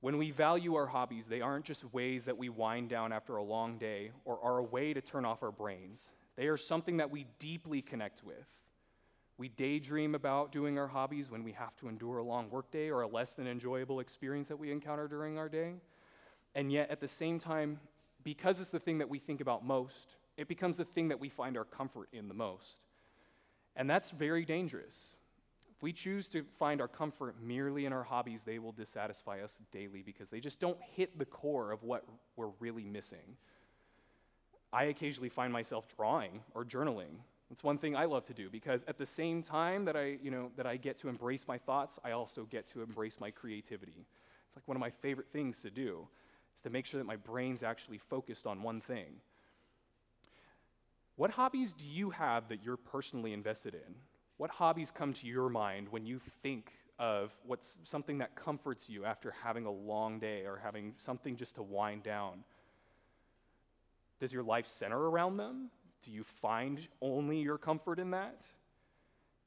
When 0.00 0.18
we 0.18 0.30
value 0.30 0.74
our 0.74 0.88
hobbies, 0.88 1.28
they 1.28 1.40
aren't 1.40 1.64
just 1.64 1.94
ways 1.94 2.26
that 2.26 2.36
we 2.36 2.48
wind 2.48 2.90
down 2.90 3.12
after 3.12 3.36
a 3.36 3.42
long 3.42 3.78
day 3.78 4.10
or 4.24 4.38
are 4.42 4.58
a 4.58 4.62
way 4.62 4.92
to 4.92 5.00
turn 5.00 5.24
off 5.24 5.42
our 5.42 5.52
brains. 5.52 6.10
They 6.36 6.48
are 6.48 6.56
something 6.56 6.98
that 6.98 7.10
we 7.10 7.26
deeply 7.38 7.80
connect 7.82 8.22
with. 8.24 8.48
We 9.38 9.48
daydream 9.48 10.14
about 10.14 10.52
doing 10.52 10.78
our 10.78 10.88
hobbies 10.88 11.30
when 11.30 11.42
we 11.42 11.52
have 11.52 11.74
to 11.76 11.88
endure 11.88 12.18
a 12.18 12.22
long 12.24 12.50
workday 12.50 12.90
or 12.90 13.02
a 13.02 13.06
less 13.06 13.34
than 13.34 13.46
enjoyable 13.46 14.00
experience 14.00 14.48
that 14.48 14.58
we 14.58 14.70
encounter 14.70 15.08
during 15.08 15.38
our 15.38 15.48
day. 15.48 15.74
And 16.54 16.70
yet, 16.70 16.90
at 16.90 17.00
the 17.00 17.08
same 17.08 17.38
time, 17.38 17.80
because 18.24 18.60
it's 18.60 18.70
the 18.70 18.78
thing 18.78 18.98
that 18.98 19.08
we 19.08 19.18
think 19.18 19.40
about 19.40 19.64
most, 19.64 20.16
it 20.36 20.48
becomes 20.48 20.76
the 20.76 20.84
thing 20.84 21.08
that 21.08 21.20
we 21.20 21.28
find 21.28 21.56
our 21.56 21.64
comfort 21.64 22.08
in 22.12 22.28
the 22.28 22.34
most. 22.34 22.82
And 23.76 23.88
that's 23.90 24.10
very 24.10 24.44
dangerous 24.44 25.14
If 25.76 25.82
we 25.82 25.92
choose 25.92 26.28
to 26.30 26.44
find 26.58 26.80
our 26.80 26.88
comfort 26.88 27.36
merely 27.42 27.86
in 27.86 27.92
our 27.92 28.04
hobbies, 28.04 28.44
they 28.44 28.58
will 28.60 28.72
dissatisfy 28.72 29.40
us 29.42 29.60
daily 29.72 30.02
because 30.02 30.30
they 30.30 30.40
just 30.40 30.60
don't 30.60 30.78
hit 30.82 31.18
the 31.18 31.24
core 31.26 31.72
of 31.72 31.82
what 31.82 32.04
we're 32.36 32.52
really 32.60 32.84
missing. 32.84 33.36
I 34.72 34.84
occasionally 34.84 35.28
find 35.28 35.52
myself 35.52 35.88
drawing 35.96 36.42
or 36.54 36.64
journaling. 36.64 37.20
It's 37.50 37.64
one 37.64 37.78
thing 37.78 37.96
I 37.96 38.06
love 38.06 38.24
to 38.26 38.34
do 38.34 38.50
because 38.50 38.84
at 38.84 38.98
the 38.98 39.06
same 39.06 39.42
time 39.42 39.84
that 39.86 39.96
I, 39.96 40.18
you 40.22 40.30
know, 40.30 40.52
that 40.56 40.66
I 40.66 40.76
get 40.76 40.98
to 40.98 41.08
embrace 41.08 41.46
my 41.48 41.58
thoughts, 41.58 41.98
I 42.04 42.12
also 42.12 42.44
get 42.44 42.66
to 42.68 42.82
embrace 42.82 43.20
my 43.20 43.30
creativity. 43.30 44.06
It's 44.46 44.56
like 44.56 44.68
one 44.68 44.76
of 44.76 44.80
my 44.80 44.90
favorite 44.90 45.28
things 45.32 45.60
to 45.62 45.70
do 45.70 46.08
is 46.56 46.62
to 46.62 46.70
make 46.70 46.86
sure 46.86 46.98
that 46.98 47.06
my 47.06 47.16
brain's 47.16 47.62
actually 47.62 47.98
focused 47.98 48.46
on 48.46 48.62
one 48.62 48.80
thing. 48.80 49.16
What 51.16 51.32
hobbies 51.32 51.72
do 51.72 51.84
you 51.86 52.10
have 52.10 52.48
that 52.48 52.62
you're 52.64 52.76
personally 52.76 53.32
invested 53.32 53.74
in? 53.74 53.94
What 54.38 54.50
hobbies 54.50 54.90
come 54.90 55.12
to 55.14 55.26
your 55.26 55.48
mind 55.48 55.88
when 55.90 56.06
you 56.06 56.18
think 56.18 56.72
of 56.98 57.32
what's 57.44 57.78
something 57.84 58.18
that 58.18 58.34
comforts 58.34 58.88
you 58.88 59.04
after 59.04 59.34
having 59.42 59.66
a 59.66 59.70
long 59.70 60.18
day 60.18 60.46
or 60.46 60.60
having 60.62 60.94
something 60.98 61.36
just 61.36 61.56
to 61.56 61.62
wind 61.62 62.02
down? 62.02 62.44
Does 64.20 64.32
your 64.32 64.42
life 64.42 64.66
center 64.66 64.98
around 64.98 65.36
them? 65.36 65.70
Do 66.02 66.12
you 66.12 66.24
find 66.24 66.86
only 67.00 67.40
your 67.40 67.58
comfort 67.58 67.98
in 67.98 68.12
that? 68.12 68.44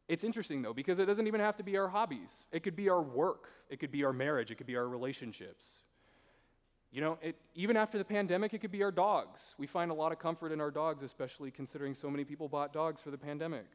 It's 0.08 0.24
interesting 0.24 0.62
though, 0.62 0.74
because 0.74 1.00
it 1.00 1.06
doesn't 1.06 1.28
even 1.28 1.40
have 1.40 1.56
to 1.58 1.64
be 1.64 1.78
our 1.78 1.88
hobbies. 1.88 2.46
It 2.52 2.62
could 2.62 2.76
be 2.76 2.90
our 2.90 3.02
work, 3.02 3.50
it 3.70 3.80
could 3.80 3.92
be 3.92 4.04
our 4.04 4.14
marriage, 4.14 4.52
it 4.52 4.56
could 4.56 4.68
be 4.68 4.76
our 4.76 4.88
relationships. 4.88 5.80
You 6.96 7.02
know, 7.02 7.18
it, 7.22 7.36
even 7.56 7.76
after 7.76 7.98
the 7.98 8.06
pandemic, 8.06 8.54
it 8.54 8.60
could 8.60 8.72
be 8.72 8.82
our 8.82 8.90
dogs. 8.90 9.54
We 9.58 9.68
find 9.68 9.92
a 9.92 9.94
lot 9.94 10.14
of 10.14 10.20
comfort 10.20 10.54
in 10.54 10.62
our 10.62 10.72
dogs, 10.72 11.04
especially 11.04 11.52
considering 11.52 11.94
so 11.94 12.10
many 12.10 12.24
people 12.24 12.48
bought 12.48 12.72
dogs 12.72 13.02
for 13.02 13.12
the 13.12 13.18
pandemic. 13.18 13.66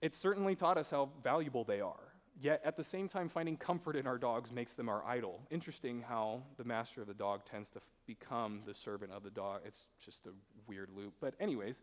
It 0.00 0.14
certainly 0.14 0.54
taught 0.54 0.78
us 0.78 0.90
how 0.90 1.10
valuable 1.22 1.64
they 1.64 1.82
are. 1.82 2.14
Yet 2.40 2.62
at 2.64 2.78
the 2.78 2.84
same 2.84 3.06
time, 3.06 3.28
finding 3.28 3.58
comfort 3.58 3.96
in 3.96 4.06
our 4.06 4.16
dogs 4.16 4.50
makes 4.50 4.76
them 4.76 4.88
our 4.88 5.04
idol. 5.04 5.42
Interesting 5.50 6.06
how 6.08 6.40
the 6.56 6.64
master 6.64 7.02
of 7.02 7.06
the 7.06 7.12
dog 7.12 7.42
tends 7.44 7.70
to 7.72 7.80
f- 7.80 7.84
become 8.06 8.62
the 8.64 8.74
servant 8.74 9.12
of 9.12 9.22
the 9.22 9.30
dog. 9.30 9.60
It's 9.66 9.88
just 10.02 10.26
a 10.26 10.30
weird 10.66 10.88
loop. 10.96 11.16
But, 11.20 11.34
anyways, 11.38 11.82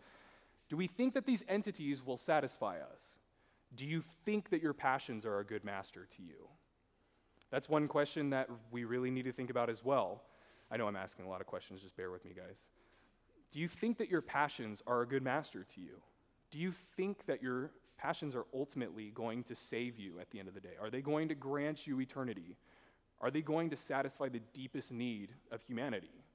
do 0.67 0.77
we 0.77 0.87
think 0.87 1.13
that 1.13 1.27
these 1.27 1.43
entities 1.47 2.03
will 2.03 2.17
satisfy 2.17 2.77
us? 2.79 3.19
Do 3.75 3.85
you 3.85 4.01
think 4.25 4.49
that 4.49 4.63
your 4.63 4.73
passions 4.73 5.27
are 5.27 5.37
a 5.37 5.45
good 5.45 5.63
master 5.63 6.07
to 6.17 6.23
you? 6.23 6.49
That's 7.51 7.69
one 7.69 7.87
question 7.87 8.31
that 8.31 8.49
we 8.71 8.83
really 8.83 9.11
need 9.11 9.25
to 9.25 9.31
think 9.31 9.49
about 9.49 9.69
as 9.69 9.83
well. 9.83 10.23
I 10.71 10.77
know 10.77 10.87
I'm 10.87 10.95
asking 10.95 11.25
a 11.25 11.29
lot 11.29 11.41
of 11.41 11.47
questions, 11.47 11.81
just 11.81 11.95
bear 11.95 12.11
with 12.11 12.25
me, 12.25 12.31
guys. 12.35 12.67
Do 13.51 13.59
you 13.59 13.67
think 13.67 13.97
that 13.99 14.09
your 14.09 14.21
passions 14.21 14.81
are 14.87 15.01
a 15.01 15.07
good 15.07 15.23
master 15.23 15.63
to 15.63 15.81
you? 15.81 16.01
Do 16.51 16.59
you 16.59 16.71
think 16.71 17.25
that 17.27 17.41
your 17.41 17.71
passions 17.97 18.35
are 18.35 18.45
ultimately 18.53 19.11
going 19.11 19.43
to 19.43 19.55
save 19.55 19.99
you 19.99 20.19
at 20.19 20.31
the 20.31 20.39
end 20.39 20.47
of 20.47 20.53
the 20.53 20.59
day? 20.59 20.73
Are 20.81 20.89
they 20.89 21.01
going 21.01 21.29
to 21.29 21.35
grant 21.35 21.87
you 21.87 22.01
eternity? 22.01 22.57
Are 23.21 23.31
they 23.31 23.41
going 23.41 23.69
to 23.69 23.77
satisfy 23.77 24.29
the 24.29 24.41
deepest 24.53 24.91
need 24.91 25.29
of 25.51 25.61
humanity? 25.61 26.25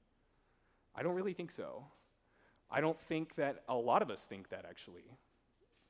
I 0.95 1.03
don't 1.03 1.13
really 1.13 1.33
think 1.33 1.51
so. 1.51 1.85
I 2.69 2.81
don't 2.81 2.99
think 2.99 3.35
that 3.35 3.63
a 3.67 3.75
lot 3.75 4.01
of 4.01 4.09
us 4.09 4.25
think 4.25 4.49
that 4.49 4.65
actually, 4.67 5.03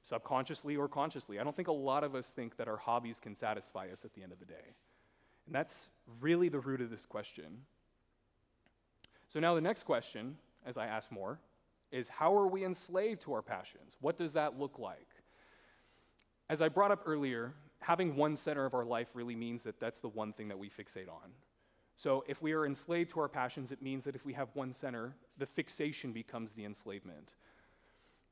subconsciously 0.04 0.76
or 0.76 0.88
consciously. 0.88 1.40
I 1.40 1.44
don't 1.44 1.56
think 1.56 1.68
a 1.68 1.74
lot 1.74 2.04
of 2.04 2.16
us 2.16 2.32
think 2.32 2.58
that 2.58 2.68
our 2.68 2.78
hobbies 2.78 3.20
can 3.20 3.36
satisfy 3.36 3.88
us 3.92 4.04
at 4.04 4.14
the 4.14 4.24
end 4.24 4.32
of 4.32 4.40
the 4.40 4.46
day. 4.46 4.76
And 5.46 5.56
that's 5.56 5.90
really 6.20 6.50
the 6.50 6.60
root 6.60 6.82
of 6.82 6.90
this 6.90 7.06
question. 7.06 7.66
So 9.28 9.40
now 9.40 9.56
the 9.56 9.62
next 9.62 9.84
question, 9.84 10.38
as 10.66 10.78
I 10.78 10.88
ask 10.88 11.12
more, 11.12 11.40
is 11.92 12.10
how 12.10 12.36
are 12.36 12.48
we 12.48 12.64
enslaved 12.64 13.22
to 13.22 13.34
our 13.34 13.42
passions? 13.42 13.98
What 14.00 14.18
does 14.18 14.34
that 14.34 14.60
look 14.60 14.80
like? 14.80 15.08
As 16.50 16.62
I 16.62 16.70
brought 16.70 16.92
up 16.92 17.04
earlier, 17.06 17.54
having 17.80 18.16
one 18.16 18.36
center 18.36 18.66
of 18.66 18.74
our 18.74 18.86
life 18.86 19.10
really 19.14 19.36
means 19.36 19.64
that 19.64 19.80
that's 19.80 20.00
the 20.00 20.10
one 20.10 20.34
thing 20.34 20.50
that 20.50 20.60
we 20.60 20.70
fixate 20.70 21.10
on. 21.10 21.32
So 21.96 22.24
if 22.28 22.42
we 22.42 22.54
are 22.54 22.66
enslaved 22.66 23.12
to 23.12 23.20
our 23.20 23.30
passions, 23.30 23.72
it 23.72 23.82
means 23.82 24.06
that 24.06 24.16
if 24.16 24.26
we 24.26 24.34
have 24.34 24.50
one 24.54 24.74
center, 24.74 25.16
the 25.38 25.46
fixation 25.46 26.12
becomes 26.14 26.54
the 26.54 26.66
enslavement. 26.66 27.30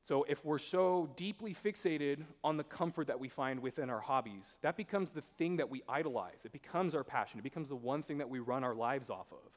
So 0.02 0.24
if 0.28 0.44
we're 0.44 0.58
so 0.58 1.10
deeply 1.14 1.54
fixated 1.54 2.24
on 2.42 2.56
the 2.56 2.64
comfort 2.64 3.06
that 3.08 3.20
we 3.20 3.28
find 3.28 3.60
within 3.60 3.90
our 3.90 4.00
hobbies, 4.00 4.56
that 4.62 4.76
becomes 4.76 5.10
the 5.10 5.20
thing 5.20 5.56
that 5.56 5.68
we 5.68 5.82
idolize. 5.88 6.44
It 6.44 6.52
becomes 6.52 6.94
our 6.94 7.04
passion. 7.04 7.38
It 7.38 7.42
becomes 7.42 7.68
the 7.68 7.76
one 7.76 8.02
thing 8.02 8.18
that 8.18 8.30
we 8.30 8.38
run 8.38 8.64
our 8.64 8.74
lives 8.74 9.10
off 9.10 9.30
of. 9.30 9.52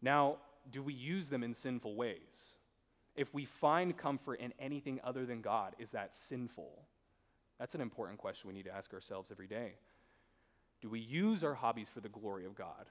Now, 0.00 0.38
do 0.70 0.82
we 0.82 0.94
use 0.94 1.28
them 1.28 1.42
in 1.42 1.52
sinful 1.52 1.94
ways? 1.96 2.58
If 3.14 3.32
we 3.32 3.44
find 3.44 3.96
comfort 3.96 4.40
in 4.40 4.52
anything 4.58 5.00
other 5.04 5.26
than 5.26 5.40
God, 5.40 5.74
is 5.78 5.92
that 5.92 6.14
sinful? 6.14 6.82
That's 7.58 7.74
an 7.74 7.80
important 7.80 8.18
question 8.18 8.48
we 8.48 8.54
need 8.54 8.64
to 8.64 8.74
ask 8.74 8.92
ourselves 8.92 9.30
every 9.30 9.46
day. 9.46 9.74
Do 10.80 10.88
we 10.88 11.00
use 11.00 11.44
our 11.44 11.54
hobbies 11.54 11.88
for 11.88 12.00
the 12.00 12.08
glory 12.08 12.44
of 12.44 12.54
God? 12.54 12.86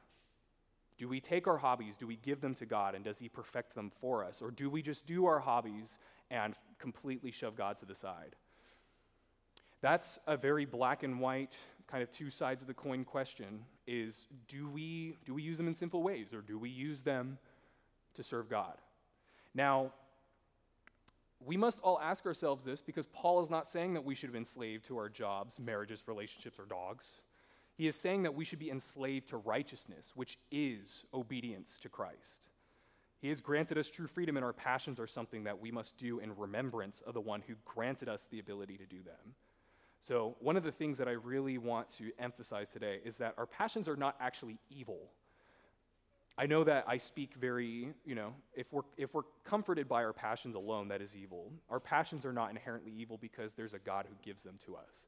Do 1.03 1.09
we 1.09 1.19
take 1.19 1.47
our 1.47 1.57
hobbies, 1.57 1.97
do 1.97 2.07
we 2.07 2.15
give 2.15 2.39
them 2.39 2.55
to 2.55 2.65
God, 2.65 2.95
and 2.95 3.03
does 3.03 3.19
He 3.19 3.27
perfect 3.27 3.75
them 3.75 3.91
for 3.99 4.23
us? 4.23 4.41
Or 4.41 4.51
do 4.51 4.69
we 4.69 4.81
just 4.81 5.05
do 5.05 5.25
our 5.25 5.41
hobbies 5.41 5.97
and 6.31 6.53
completely 6.79 7.29
shove 7.29 7.57
God 7.57 7.77
to 7.79 7.85
the 7.85 7.93
side? 7.93 8.37
That's 9.81 10.17
a 10.27 10.37
very 10.37 10.63
black 10.63 11.03
and 11.03 11.19
white, 11.19 11.57
kind 11.87 12.01
of 12.01 12.09
two 12.09 12.29
sides 12.29 12.63
of 12.63 12.69
the 12.69 12.73
coin 12.73 13.03
question 13.03 13.65
is 13.85 14.27
do 14.47 14.69
we, 14.69 15.17
do 15.25 15.33
we 15.33 15.43
use 15.43 15.57
them 15.57 15.67
in 15.67 15.75
sinful 15.75 16.01
ways, 16.01 16.27
or 16.33 16.39
do 16.39 16.57
we 16.57 16.69
use 16.69 17.03
them 17.03 17.37
to 18.13 18.23
serve 18.23 18.49
God? 18.49 18.77
Now, 19.53 19.91
we 21.45 21.57
must 21.57 21.81
all 21.81 21.99
ask 21.99 22.25
ourselves 22.25 22.63
this 22.63 22.81
because 22.81 23.07
Paul 23.07 23.41
is 23.41 23.49
not 23.49 23.67
saying 23.67 23.95
that 23.95 24.05
we 24.05 24.15
should 24.15 24.31
be 24.31 24.37
enslaved 24.37 24.85
to 24.85 24.97
our 24.99 25.09
jobs, 25.09 25.59
marriages, 25.59 26.01
relationships, 26.07 26.61
or 26.61 26.65
dogs. 26.65 27.15
He 27.75 27.87
is 27.87 27.95
saying 27.95 28.23
that 28.23 28.35
we 28.35 28.45
should 28.45 28.59
be 28.59 28.69
enslaved 28.69 29.29
to 29.29 29.37
righteousness, 29.37 30.13
which 30.15 30.37
is 30.51 31.05
obedience 31.13 31.79
to 31.79 31.89
Christ. 31.89 32.47
He 33.19 33.29
has 33.29 33.41
granted 33.41 33.77
us 33.77 33.89
true 33.89 34.07
freedom, 34.07 34.35
and 34.35 34.45
our 34.45 34.53
passions 34.53 34.99
are 34.99 35.07
something 35.07 35.45
that 35.45 35.61
we 35.61 35.71
must 35.71 35.97
do 35.97 36.19
in 36.19 36.35
remembrance 36.35 37.01
of 37.01 37.13
the 37.13 37.21
one 37.21 37.41
who 37.47 37.55
granted 37.65 38.09
us 38.09 38.27
the 38.29 38.39
ability 38.39 38.77
to 38.77 38.85
do 38.85 39.01
them. 39.01 39.35
So, 40.01 40.35
one 40.39 40.57
of 40.57 40.63
the 40.63 40.73
things 40.73 40.97
that 40.97 41.07
I 41.07 41.11
really 41.13 41.57
want 41.57 41.87
to 41.91 42.11
emphasize 42.19 42.69
today 42.69 42.99
is 43.05 43.19
that 43.19 43.35
our 43.37 43.45
passions 43.45 43.87
are 43.87 43.95
not 43.95 44.17
actually 44.19 44.59
evil. 44.69 44.99
I 46.37 46.47
know 46.47 46.65
that 46.65 46.83
I 46.87 46.97
speak 46.97 47.35
very, 47.35 47.93
you 48.05 48.13
know, 48.13 48.33
if 48.53 48.73
we're, 48.73 48.81
if 48.97 49.13
we're 49.13 49.21
comforted 49.45 49.87
by 49.87 50.03
our 50.03 50.11
passions 50.11 50.55
alone, 50.55 50.89
that 50.89 51.01
is 51.01 51.15
evil. 51.15 51.53
Our 51.69 51.79
passions 51.79 52.25
are 52.25 52.33
not 52.33 52.49
inherently 52.49 52.91
evil 52.91 53.17
because 53.17 53.53
there's 53.53 53.73
a 53.73 53.79
God 53.79 54.07
who 54.09 54.15
gives 54.21 54.43
them 54.43 54.57
to 54.65 54.75
us. 54.75 55.07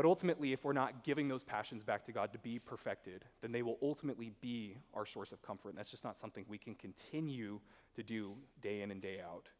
But 0.00 0.06
ultimately, 0.06 0.54
if 0.54 0.64
we're 0.64 0.72
not 0.72 1.04
giving 1.04 1.28
those 1.28 1.44
passions 1.44 1.84
back 1.84 2.06
to 2.06 2.12
God 2.12 2.32
to 2.32 2.38
be 2.38 2.58
perfected, 2.58 3.26
then 3.42 3.52
they 3.52 3.60
will 3.60 3.76
ultimately 3.82 4.32
be 4.40 4.78
our 4.94 5.04
source 5.04 5.30
of 5.30 5.42
comfort. 5.42 5.68
And 5.68 5.78
that's 5.78 5.90
just 5.90 6.04
not 6.04 6.18
something 6.18 6.46
we 6.48 6.56
can 6.56 6.74
continue 6.74 7.60
to 7.96 8.02
do 8.02 8.32
day 8.62 8.80
in 8.80 8.90
and 8.90 9.02
day 9.02 9.20
out. 9.20 9.50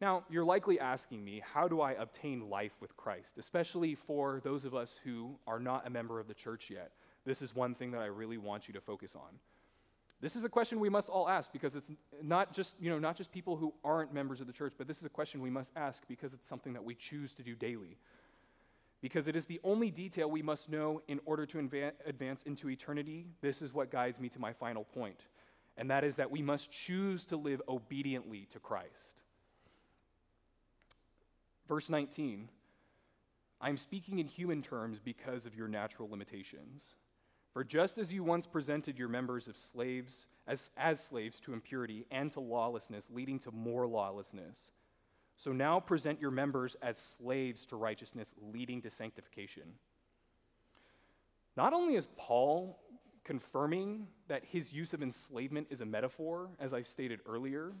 Now, 0.00 0.24
you're 0.30 0.44
likely 0.44 0.78
asking 0.78 1.24
me, 1.24 1.42
how 1.52 1.66
do 1.66 1.80
I 1.80 1.94
obtain 1.94 2.48
life 2.48 2.74
with 2.80 2.96
Christ? 2.96 3.38
Especially 3.38 3.96
for 3.96 4.40
those 4.44 4.64
of 4.64 4.72
us 4.72 5.00
who 5.02 5.36
are 5.48 5.58
not 5.58 5.84
a 5.84 5.90
member 5.90 6.20
of 6.20 6.28
the 6.28 6.34
church 6.34 6.70
yet. 6.70 6.92
This 7.24 7.42
is 7.42 7.52
one 7.52 7.74
thing 7.74 7.90
that 7.90 8.02
I 8.02 8.06
really 8.06 8.38
want 8.38 8.68
you 8.68 8.74
to 8.74 8.80
focus 8.80 9.16
on. 9.16 9.40
This 10.20 10.36
is 10.36 10.44
a 10.44 10.48
question 10.48 10.78
we 10.78 10.90
must 10.90 11.08
all 11.08 11.28
ask 11.28 11.50
because 11.52 11.74
it's 11.74 11.90
not 12.22 12.52
just, 12.52 12.76
you 12.78 12.88
know, 12.88 13.00
not 13.00 13.16
just 13.16 13.32
people 13.32 13.56
who 13.56 13.74
aren't 13.82 14.14
members 14.14 14.40
of 14.40 14.46
the 14.46 14.52
church, 14.52 14.74
but 14.78 14.86
this 14.86 14.98
is 14.98 15.04
a 15.06 15.10
question 15.10 15.40
we 15.40 15.50
must 15.50 15.72
ask 15.74 16.06
because 16.06 16.34
it's 16.34 16.46
something 16.46 16.74
that 16.74 16.84
we 16.84 16.94
choose 16.94 17.34
to 17.34 17.42
do 17.42 17.56
daily. 17.56 17.96
Because 19.00 19.28
it 19.28 19.36
is 19.36 19.46
the 19.46 19.60
only 19.64 19.90
detail 19.90 20.30
we 20.30 20.42
must 20.42 20.68
know 20.68 21.02
in 21.08 21.20
order 21.24 21.46
to 21.46 21.58
inva- 21.58 21.92
advance 22.04 22.42
into 22.42 22.68
eternity. 22.68 23.26
This 23.40 23.62
is 23.62 23.72
what 23.72 23.90
guides 23.90 24.20
me 24.20 24.28
to 24.30 24.38
my 24.38 24.52
final 24.52 24.84
point, 24.84 25.26
and 25.76 25.90
that 25.90 26.04
is 26.04 26.16
that 26.16 26.30
we 26.30 26.42
must 26.42 26.70
choose 26.70 27.24
to 27.26 27.36
live 27.36 27.62
obediently 27.68 28.46
to 28.50 28.58
Christ. 28.58 29.22
Verse 31.66 31.88
19 31.88 32.48
I'm 33.60 33.76
speaking 33.76 34.18
in 34.18 34.26
human 34.26 34.62
terms 34.62 34.98
because 34.98 35.44
of 35.44 35.54
your 35.54 35.68
natural 35.68 36.08
limitations. 36.08 36.94
For 37.52 37.64
just 37.64 37.98
as 37.98 38.12
you 38.12 38.22
once 38.24 38.46
presented 38.46 38.98
your 38.98 39.08
members 39.08 39.48
of 39.48 39.56
slaves 39.56 40.26
as, 40.46 40.70
as 40.76 41.02
slaves 41.02 41.40
to 41.40 41.52
impurity 41.52 42.06
and 42.10 42.30
to 42.32 42.40
lawlessness, 42.40 43.10
leading 43.10 43.38
to 43.40 43.50
more 43.50 43.86
lawlessness, 43.86 44.72
so 45.40 45.52
now 45.52 45.80
present 45.80 46.20
your 46.20 46.30
members 46.30 46.76
as 46.82 46.98
slaves 46.98 47.64
to 47.64 47.76
righteousness, 47.76 48.34
leading 48.42 48.82
to 48.82 48.90
sanctification. 48.90 49.62
Not 51.56 51.72
only 51.72 51.94
is 51.94 52.08
Paul 52.18 52.78
confirming 53.24 54.08
that 54.28 54.44
his 54.44 54.74
use 54.74 54.92
of 54.92 55.02
enslavement 55.02 55.68
is 55.70 55.80
a 55.80 55.86
metaphor, 55.86 56.50
as 56.60 56.74
I've 56.74 56.86
stated 56.86 57.20
earlier, 57.24 57.72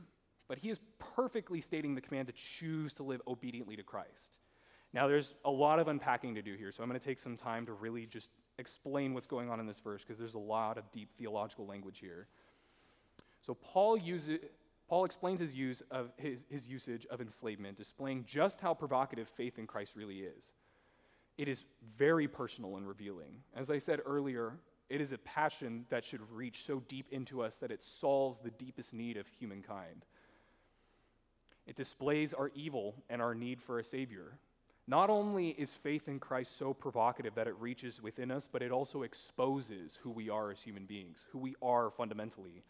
but 0.48 0.60
he 0.60 0.70
is 0.70 0.80
perfectly 0.98 1.60
stating 1.60 1.94
the 1.94 2.00
command 2.00 2.28
to 2.28 2.32
choose 2.32 2.94
to 2.94 3.02
live 3.02 3.20
obediently 3.28 3.76
to 3.76 3.82
Christ. 3.82 4.38
Now, 4.94 5.06
there's 5.06 5.34
a 5.44 5.50
lot 5.50 5.78
of 5.78 5.86
unpacking 5.86 6.36
to 6.36 6.42
do 6.42 6.54
here, 6.54 6.72
so 6.72 6.82
I'm 6.82 6.88
going 6.88 6.98
to 6.98 7.06
take 7.06 7.18
some 7.18 7.36
time 7.36 7.66
to 7.66 7.74
really 7.74 8.06
just 8.06 8.30
explain 8.56 9.12
what's 9.12 9.26
going 9.26 9.50
on 9.50 9.60
in 9.60 9.66
this 9.66 9.80
verse 9.80 10.02
because 10.02 10.18
there's 10.18 10.32
a 10.32 10.38
lot 10.38 10.78
of 10.78 10.90
deep 10.92 11.10
theological 11.18 11.66
language 11.66 11.98
here. 11.98 12.26
So, 13.42 13.52
Paul, 13.52 13.98
uses, 13.98 14.38
Paul 14.90 15.04
explains 15.04 15.38
his, 15.38 15.54
use 15.54 15.84
of 15.92 16.10
his, 16.16 16.46
his 16.50 16.68
usage 16.68 17.06
of 17.06 17.20
enslavement, 17.20 17.76
displaying 17.76 18.24
just 18.24 18.60
how 18.60 18.74
provocative 18.74 19.28
faith 19.28 19.56
in 19.56 19.68
Christ 19.68 19.94
really 19.94 20.22
is. 20.22 20.52
It 21.38 21.46
is 21.46 21.64
very 21.96 22.26
personal 22.26 22.76
and 22.76 22.88
revealing. 22.88 23.44
As 23.54 23.70
I 23.70 23.78
said 23.78 24.00
earlier, 24.04 24.54
it 24.88 25.00
is 25.00 25.12
a 25.12 25.18
passion 25.18 25.86
that 25.90 26.04
should 26.04 26.28
reach 26.32 26.64
so 26.64 26.80
deep 26.80 27.06
into 27.12 27.40
us 27.40 27.58
that 27.58 27.70
it 27.70 27.84
solves 27.84 28.40
the 28.40 28.50
deepest 28.50 28.92
need 28.92 29.16
of 29.16 29.28
humankind. 29.28 30.06
It 31.68 31.76
displays 31.76 32.34
our 32.34 32.50
evil 32.56 32.96
and 33.08 33.22
our 33.22 33.32
need 33.32 33.62
for 33.62 33.78
a 33.78 33.84
Savior. 33.84 34.38
Not 34.88 35.08
only 35.08 35.50
is 35.50 35.72
faith 35.72 36.08
in 36.08 36.18
Christ 36.18 36.58
so 36.58 36.74
provocative 36.74 37.36
that 37.36 37.46
it 37.46 37.54
reaches 37.60 38.02
within 38.02 38.32
us, 38.32 38.48
but 38.52 38.60
it 38.60 38.72
also 38.72 39.02
exposes 39.02 40.00
who 40.02 40.10
we 40.10 40.28
are 40.28 40.50
as 40.50 40.62
human 40.62 40.86
beings, 40.86 41.28
who 41.30 41.38
we 41.38 41.54
are 41.62 41.92
fundamentally. 41.92 42.64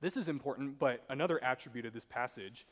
This 0.00 0.16
is 0.16 0.28
important, 0.28 0.78
but 0.78 1.04
another 1.08 1.42
attribute 1.42 1.86
of 1.86 1.92
this 1.92 2.04
passage 2.04 2.66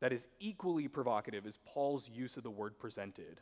that 0.00 0.12
is 0.12 0.28
equally 0.38 0.88
provocative 0.88 1.46
is 1.46 1.58
Paul's 1.64 2.10
use 2.10 2.36
of 2.36 2.42
the 2.42 2.50
word 2.50 2.78
presented. 2.78 3.40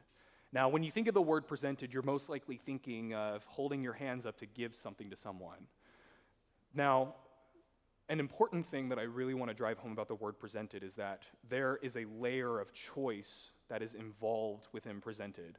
Now, 0.52 0.68
when 0.68 0.82
you 0.82 0.90
think 0.90 1.08
of 1.08 1.14
the 1.14 1.22
word 1.22 1.46
presented, 1.46 1.92
you're 1.92 2.02
most 2.02 2.28
likely 2.28 2.56
thinking 2.56 3.14
of 3.14 3.44
holding 3.46 3.82
your 3.82 3.92
hands 3.92 4.24
up 4.24 4.38
to 4.38 4.46
give 4.46 4.74
something 4.74 5.10
to 5.10 5.16
someone. 5.16 5.66
Now, 6.74 7.14
an 8.08 8.20
important 8.20 8.64
thing 8.64 8.88
that 8.88 8.98
I 8.98 9.02
really 9.02 9.34
want 9.34 9.50
to 9.50 9.54
drive 9.54 9.78
home 9.78 9.92
about 9.92 10.08
the 10.08 10.14
word 10.14 10.38
presented 10.38 10.82
is 10.82 10.96
that 10.96 11.24
there 11.46 11.78
is 11.82 11.96
a 11.96 12.06
layer 12.06 12.58
of 12.58 12.72
choice 12.72 13.52
that 13.68 13.82
is 13.82 13.94
involved 13.94 14.68
within 14.72 15.00
presented. 15.00 15.58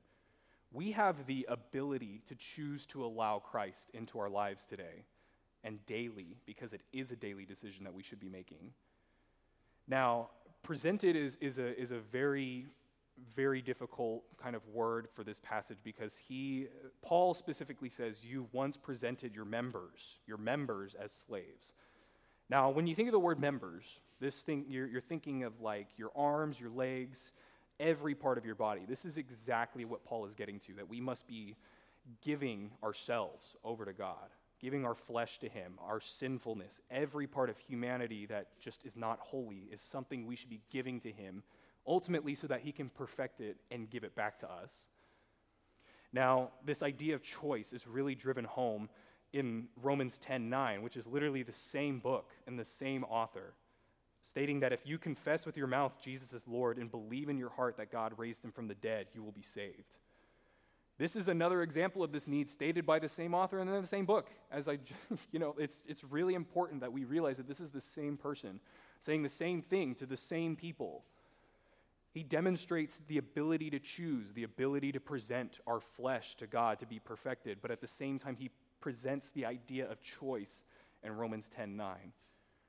We 0.72 0.91
have 0.93 1.28
the 1.28 1.45
ability 1.48 2.22
to 2.26 2.36
choose 2.36 2.88
to 2.88 3.06
allow 3.06 3.39
Christ 3.39 3.91
into 3.93 4.17
our 4.17 4.30
lives 4.30 4.65
today 4.65 5.06
and 5.63 5.86
daily 5.86 6.38
because 6.45 6.74
it 6.74 6.82
is 6.93 7.12
a 7.12 7.15
daily 7.15 7.45
decision 7.45 7.84
that 7.84 7.93
we 7.93 8.04
should 8.04 8.19
be 8.19 8.30
making. 8.30 8.74
Now, 9.88 10.30
presented 10.63 11.15
is, 11.15 11.38
is, 11.41 11.58
a, 11.58 11.80
is 11.80 11.91
a 11.91 12.00
very, 12.00 12.67
very 13.36 13.62
difficult 13.62 14.24
kind 14.38 14.56
of 14.56 14.67
word 14.67 15.08
for 15.12 15.24
this 15.24 15.39
passage 15.39 15.80
because 15.84 16.17
he, 16.17 16.67
Paul 17.02 17.34
specifically 17.34 17.89
says, 17.89 18.24
You 18.26 18.48
once 18.52 18.78
presented 18.78 19.36
your 19.36 19.45
members, 19.45 20.19
your 20.28 20.38
members 20.38 20.95
as 20.95 21.12
slaves. 21.12 21.74
Now, 22.50 22.69
when 22.69 22.88
you 22.88 22.95
think 22.95 23.10
of 23.10 23.13
the 23.13 23.19
word 23.19 23.39
members, 23.39 24.00
this 24.19 24.41
thing 24.41 24.65
you're, 24.67 24.88
you're 24.88 25.02
thinking 25.02 25.43
of 25.43 25.62
like 25.62 25.88
your 25.98 26.12
arms, 26.15 26.60
your 26.60 26.72
legs, 26.72 27.32
every 27.80 28.15
part 28.15 28.38
of 28.38 28.45
your 28.45 28.56
body. 28.56 28.82
This 28.88 29.06
is 29.06 29.17
exactly 29.17 29.86
what 29.86 30.04
Paul 30.04 30.26
is 30.26 30.36
getting 30.36 30.60
to 30.62 30.74
that 30.76 30.89
we 30.89 31.00
must 31.00 31.28
be 31.28 31.56
giving 32.22 32.72
ourselves 32.84 33.56
over 33.63 33.86
to 33.86 33.93
God, 33.93 34.30
giving 34.60 34.86
our 34.86 34.95
flesh 34.95 35.39
to 35.39 35.50
Him, 35.50 35.74
our 35.80 36.00
sinfulness, 36.00 36.82
every 36.91 37.28
part 37.28 37.50
of 37.50 37.58
humanity 37.58 38.26
that 38.28 38.60
just 38.60 38.86
is 38.86 38.98
not 38.98 39.19
holy 39.19 39.69
is 39.72 39.82
something 39.82 40.26
we 40.26 40.36
should 40.36 40.50
be 40.50 40.62
giving 40.69 41.00
to 41.02 41.12
Him, 41.12 41.43
ultimately, 41.88 42.36
so 42.36 42.48
that 42.48 42.62
He 42.62 42.72
can 42.72 42.89
perfect 42.89 43.41
it 43.41 43.58
and 43.72 43.89
give 43.89 44.04
it 44.04 44.15
back 44.15 44.39
to 44.39 44.52
us. 44.52 44.89
Now, 46.12 46.52
this 46.65 46.84
idea 46.84 47.15
of 47.15 47.22
choice 47.22 47.72
is 47.72 47.88
really 47.88 48.15
driven 48.15 48.45
home 48.45 48.89
in 49.32 49.67
Romans 49.76 50.17
10:9, 50.19 50.82
which 50.82 50.98
is 50.98 51.06
literally 51.06 51.43
the 51.43 51.54
same 51.54 52.00
book 52.00 52.34
and 52.48 52.58
the 52.58 52.65
same 52.65 53.04
author, 53.04 53.54
stating 54.24 54.60
that 54.60 54.74
if 54.74 54.86
you 54.86 54.98
confess 54.98 55.45
with 55.45 55.56
your 55.56 55.67
mouth 55.67 56.02
Jesus 56.02 56.34
is 56.34 56.48
Lord 56.48 56.78
and 56.78 56.89
believe 56.89 57.30
in 57.30 57.38
your 57.38 57.50
heart 57.50 57.78
that 57.78 57.91
God 57.91 58.17
raised 58.17 58.43
him 58.43 58.52
from 58.52 58.67
the 58.67 58.76
dead, 58.76 59.08
you 59.13 59.24
will 59.24 59.32
be 59.32 59.43
saved. 59.43 59.93
This 61.00 61.16
is 61.16 61.30
another 61.30 61.62
example 61.62 62.04
of 62.04 62.12
this 62.12 62.28
need 62.28 62.50
stated 62.50 62.86
by 62.86 63.00
the 63.00 63.08
same 63.08 63.34
author 63.34 63.60
and 63.60 63.70
in 63.70 63.82
the 63.82 63.88
same 63.88 64.06
book. 64.06 64.30
As 64.52 64.68
I, 64.68 64.80
you 65.32 65.40
know, 65.40 65.56
it's, 65.58 65.82
it's 65.88 66.04
really 66.04 66.36
important 66.36 66.82
that 66.82 66.92
we 66.92 67.06
realize 67.06 67.38
that 67.38 67.48
this 67.48 67.62
is 67.62 67.72
the 67.72 67.82
same 67.82 68.18
person 68.18 68.60
saying 69.00 69.24
the 69.24 69.30
same 69.30 69.62
thing 69.62 69.96
to 69.96 70.06
the 70.06 70.18
same 70.18 70.58
people. 70.58 71.06
He 72.12 72.22
demonstrates 72.22 72.98
the 73.08 73.18
ability 73.18 73.70
to 73.70 73.80
choose, 73.80 74.34
the 74.34 74.44
ability 74.44 74.92
to 74.92 75.00
present 75.00 75.62
our 75.66 75.80
flesh 75.80 76.36
to 76.36 76.48
God 76.48 76.80
to 76.80 76.86
be 76.86 77.00
perfected, 77.00 77.60
but 77.62 77.72
at 77.72 77.80
the 77.80 77.88
same 77.88 78.20
time, 78.20 78.36
he 78.36 78.50
presents 78.82 79.32
the 79.32 79.46
idea 79.46 79.90
of 79.90 80.02
choice 80.02 80.64
in 81.02 81.16
Romans 81.16 81.48
10:9. 81.48 82.12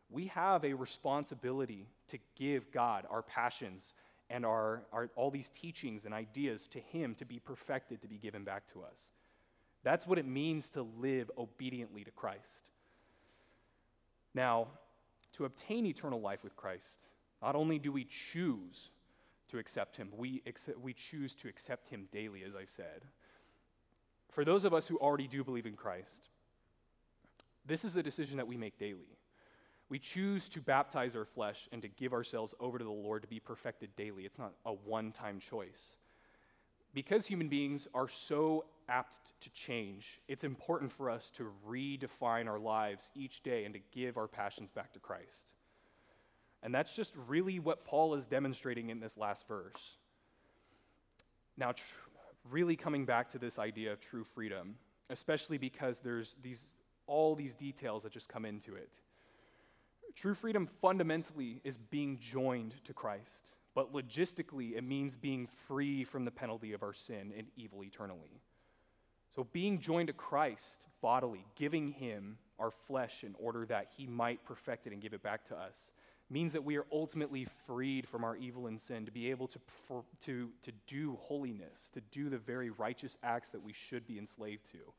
We 0.08 0.26
have 0.26 0.64
a 0.64 0.74
responsibility 0.74 1.88
to 2.08 2.18
give 2.36 2.70
God 2.70 3.06
our 3.10 3.22
passions 3.22 3.92
and 4.30 4.46
our, 4.46 4.84
our, 4.92 5.10
all 5.16 5.30
these 5.30 5.50
teachings 5.50 6.04
and 6.04 6.14
ideas 6.14 6.68
to 6.68 6.78
Him 6.78 7.14
to 7.16 7.24
be 7.26 7.38
perfected, 7.38 8.00
to 8.02 8.08
be 8.08 8.16
given 8.16 8.44
back 8.44 8.66
to 8.68 8.82
us. 8.82 9.10
That's 9.82 10.06
what 10.06 10.18
it 10.18 10.26
means 10.26 10.70
to 10.70 10.82
live 10.82 11.30
obediently 11.36 12.04
to 12.04 12.10
Christ. 12.10 12.70
Now, 14.34 14.68
to 15.32 15.44
obtain 15.44 15.84
eternal 15.84 16.20
life 16.20 16.44
with 16.44 16.54
Christ, 16.54 17.08
not 17.42 17.56
only 17.56 17.78
do 17.78 17.90
we 17.90 18.04
choose 18.04 18.90
to 19.48 19.58
accept 19.58 19.96
Him, 19.96 20.10
we, 20.16 20.42
accept, 20.46 20.78
we 20.78 20.92
choose 20.92 21.34
to 21.36 21.48
accept 21.48 21.88
Him 21.88 22.08
daily, 22.12 22.44
as 22.44 22.54
I've 22.54 22.70
said. 22.70 23.02
For 24.30 24.44
those 24.44 24.64
of 24.64 24.72
us 24.72 24.86
who 24.86 24.96
already 24.98 25.26
do 25.26 25.42
believe 25.42 25.66
in 25.66 25.74
Christ, 25.74 26.28
this 27.66 27.84
is 27.84 27.96
a 27.96 28.02
decision 28.02 28.36
that 28.36 28.46
we 28.46 28.56
make 28.56 28.78
daily. 28.78 29.18
We 29.90 29.98
choose 29.98 30.48
to 30.50 30.60
baptize 30.60 31.16
our 31.16 31.24
flesh 31.24 31.68
and 31.72 31.82
to 31.82 31.88
give 31.88 32.12
ourselves 32.12 32.54
over 32.60 32.78
to 32.78 32.84
the 32.84 32.90
Lord 32.90 33.22
to 33.22 33.28
be 33.28 33.40
perfected 33.40 33.96
daily. 33.96 34.24
It's 34.24 34.38
not 34.38 34.54
a 34.64 34.72
one 34.72 35.10
time 35.10 35.40
choice. 35.40 35.96
Because 36.94 37.26
human 37.26 37.48
beings 37.48 37.86
are 37.92 38.08
so 38.08 38.64
apt 38.88 39.32
to 39.40 39.50
change, 39.50 40.20
it's 40.28 40.44
important 40.44 40.90
for 40.92 41.10
us 41.10 41.30
to 41.32 41.52
redefine 41.68 42.48
our 42.48 42.58
lives 42.58 43.10
each 43.14 43.42
day 43.42 43.64
and 43.64 43.74
to 43.74 43.80
give 43.92 44.16
our 44.16 44.26
passions 44.26 44.70
back 44.70 44.92
to 44.92 45.00
Christ. 45.00 45.52
And 46.62 46.74
that's 46.74 46.94
just 46.94 47.14
really 47.28 47.58
what 47.58 47.84
Paul 47.84 48.14
is 48.14 48.26
demonstrating 48.26 48.90
in 48.90 49.00
this 49.00 49.16
last 49.16 49.46
verse. 49.48 49.96
Now, 51.56 51.72
tr- 51.72 51.82
really 52.48 52.76
coming 52.76 53.06
back 53.06 53.28
to 53.30 53.38
this 53.38 53.58
idea 53.58 53.92
of 53.92 54.00
true 54.00 54.24
freedom, 54.24 54.76
especially 55.08 55.58
because 55.58 56.00
there's 56.00 56.36
these, 56.42 56.74
all 57.06 57.34
these 57.34 57.54
details 57.54 58.02
that 58.04 58.12
just 58.12 58.28
come 58.28 58.44
into 58.44 58.74
it. 58.74 58.98
True 60.20 60.34
freedom 60.34 60.66
fundamentally 60.66 61.62
is 61.64 61.78
being 61.78 62.18
joined 62.18 62.74
to 62.84 62.92
Christ, 62.92 63.52
but 63.74 63.90
logistically, 63.90 64.76
it 64.76 64.84
means 64.84 65.16
being 65.16 65.46
free 65.46 66.04
from 66.04 66.26
the 66.26 66.30
penalty 66.30 66.74
of 66.74 66.82
our 66.82 66.92
sin 66.92 67.32
and 67.34 67.46
evil 67.56 67.82
eternally. 67.82 68.42
So, 69.34 69.44
being 69.44 69.78
joined 69.78 70.08
to 70.08 70.12
Christ 70.12 70.84
bodily, 71.00 71.46
giving 71.56 71.92
Him 71.92 72.36
our 72.58 72.70
flesh 72.70 73.24
in 73.24 73.34
order 73.38 73.64
that 73.64 73.92
He 73.96 74.06
might 74.06 74.44
perfect 74.44 74.86
it 74.86 74.92
and 74.92 75.00
give 75.00 75.14
it 75.14 75.22
back 75.22 75.46
to 75.46 75.56
us, 75.56 75.90
means 76.28 76.52
that 76.52 76.64
we 76.64 76.76
are 76.76 76.84
ultimately 76.92 77.46
freed 77.66 78.06
from 78.06 78.22
our 78.22 78.36
evil 78.36 78.66
and 78.66 78.78
sin 78.78 79.06
to 79.06 79.10
be 79.10 79.30
able 79.30 79.48
to, 79.48 79.58
to, 80.20 80.50
to 80.60 80.72
do 80.86 81.18
holiness, 81.22 81.88
to 81.94 82.02
do 82.02 82.28
the 82.28 82.36
very 82.36 82.68
righteous 82.68 83.16
acts 83.22 83.52
that 83.52 83.62
we 83.62 83.72
should 83.72 84.06
be 84.06 84.18
enslaved 84.18 84.70
to. 84.70 84.92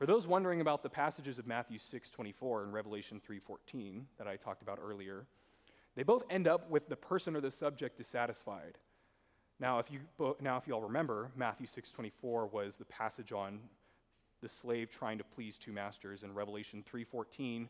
For 0.00 0.06
those 0.06 0.26
wondering 0.26 0.62
about 0.62 0.82
the 0.82 0.88
passages 0.88 1.38
of 1.38 1.46
Matthew 1.46 1.76
6:24 1.76 2.62
and 2.62 2.72
Revelation 2.72 3.20
3:14 3.20 4.06
that 4.16 4.26
I 4.26 4.38
talked 4.38 4.62
about 4.62 4.78
earlier, 4.80 5.26
they 5.94 6.02
both 6.04 6.24
end 6.30 6.48
up 6.48 6.70
with 6.70 6.88
the 6.88 6.96
person 6.96 7.36
or 7.36 7.42
the 7.42 7.50
subject 7.50 7.98
dissatisfied. 7.98 8.78
Now, 9.58 9.78
if 9.78 9.90
you 9.90 10.08
now 10.40 10.56
if 10.56 10.66
you 10.66 10.72
all 10.72 10.80
remember, 10.80 11.32
Matthew 11.36 11.66
6:24 11.66 12.46
was 12.46 12.78
the 12.78 12.86
passage 12.86 13.30
on 13.30 13.68
the 14.40 14.48
slave 14.48 14.90
trying 14.90 15.18
to 15.18 15.24
please 15.24 15.58
two 15.58 15.70
masters, 15.70 16.22
and 16.22 16.34
Revelation 16.34 16.82
3:14 16.82 17.68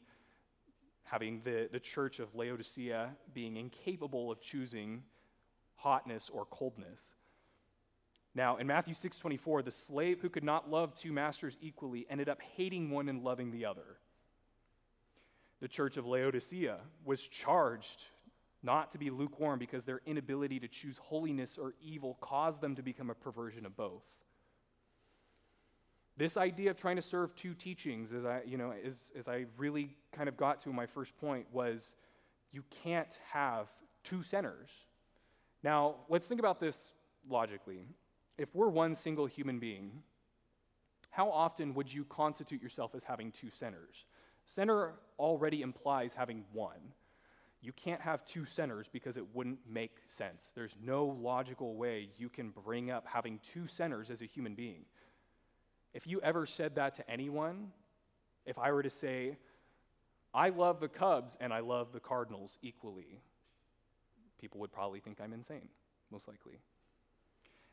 having 1.02 1.42
the, 1.42 1.68
the 1.72 1.80
church 1.80 2.20
of 2.20 2.36
Laodicea 2.36 3.16
being 3.34 3.56
incapable 3.56 4.30
of 4.30 4.40
choosing 4.40 5.02
hotness 5.78 6.30
or 6.30 6.44
coldness. 6.44 7.16
Now, 8.34 8.56
in 8.56 8.66
Matthew 8.66 8.94
6:24, 8.94 9.62
the 9.62 9.70
slave 9.70 10.20
who 10.20 10.30
could 10.30 10.44
not 10.44 10.70
love 10.70 10.94
two 10.94 11.12
masters 11.12 11.56
equally 11.60 12.06
ended 12.08 12.28
up 12.28 12.40
hating 12.40 12.90
one 12.90 13.08
and 13.08 13.24
loving 13.24 13.50
the 13.50 13.64
other. 13.64 13.98
The 15.60 15.68
church 15.68 15.96
of 15.96 16.06
Laodicea 16.06 16.80
was 17.04 17.26
charged 17.26 18.06
not 18.62 18.90
to 18.92 18.98
be 18.98 19.10
lukewarm 19.10 19.58
because 19.58 19.84
their 19.84 20.00
inability 20.06 20.60
to 20.60 20.68
choose 20.68 20.98
holiness 20.98 21.58
or 21.58 21.74
evil 21.80 22.18
caused 22.20 22.60
them 22.60 22.76
to 22.76 22.82
become 22.82 23.10
a 23.10 23.14
perversion 23.14 23.66
of 23.66 23.76
both. 23.76 24.04
This 26.16 26.36
idea 26.36 26.70
of 26.70 26.76
trying 26.76 26.96
to 26.96 27.02
serve 27.02 27.34
two 27.34 27.54
teachings, 27.54 28.12
as 28.12 28.26
I, 28.26 28.42
you 28.44 28.58
know, 28.58 28.72
as, 28.72 29.10
as 29.16 29.26
I 29.26 29.46
really 29.56 29.96
kind 30.12 30.28
of 30.28 30.36
got 30.36 30.60
to 30.60 30.72
my 30.72 30.86
first 30.86 31.16
point, 31.16 31.46
was 31.50 31.94
you 32.52 32.62
can't 32.82 33.18
have 33.32 33.68
two 34.02 34.22
centers. 34.22 34.70
Now, 35.62 35.96
let's 36.08 36.28
think 36.28 36.40
about 36.40 36.60
this 36.60 36.92
logically 37.28 37.86
if 38.40 38.54
we're 38.54 38.70
one 38.70 38.94
single 38.94 39.26
human 39.26 39.58
being, 39.58 40.02
how 41.10 41.30
often 41.30 41.74
would 41.74 41.92
you 41.92 42.06
constitute 42.06 42.62
yourself 42.62 42.94
as 42.94 43.04
having 43.04 43.30
two 43.30 43.50
centers? 43.50 44.06
Center 44.46 44.94
already 45.18 45.60
implies 45.60 46.14
having 46.14 46.44
one. 46.54 46.94
You 47.60 47.72
can't 47.74 48.00
have 48.00 48.24
two 48.24 48.46
centers 48.46 48.88
because 48.88 49.18
it 49.18 49.34
wouldn't 49.34 49.58
make 49.68 49.98
sense. 50.08 50.52
There's 50.54 50.74
no 50.82 51.04
logical 51.04 51.76
way 51.76 52.08
you 52.16 52.30
can 52.30 52.48
bring 52.48 52.90
up 52.90 53.06
having 53.06 53.40
two 53.42 53.66
centers 53.66 54.08
as 54.08 54.22
a 54.22 54.26
human 54.26 54.54
being. 54.54 54.86
If 55.92 56.06
you 56.06 56.18
ever 56.22 56.46
said 56.46 56.76
that 56.76 56.94
to 56.94 57.10
anyone, 57.10 57.72
if 58.46 58.58
I 58.58 58.72
were 58.72 58.82
to 58.82 58.88
say, 58.88 59.36
I 60.32 60.48
love 60.48 60.80
the 60.80 60.88
Cubs 60.88 61.36
and 61.42 61.52
I 61.52 61.60
love 61.60 61.92
the 61.92 62.00
Cardinals 62.00 62.56
equally, 62.62 63.20
people 64.40 64.60
would 64.60 64.72
probably 64.72 65.00
think 65.00 65.20
I'm 65.20 65.34
insane, 65.34 65.68
most 66.10 66.26
likely. 66.26 66.60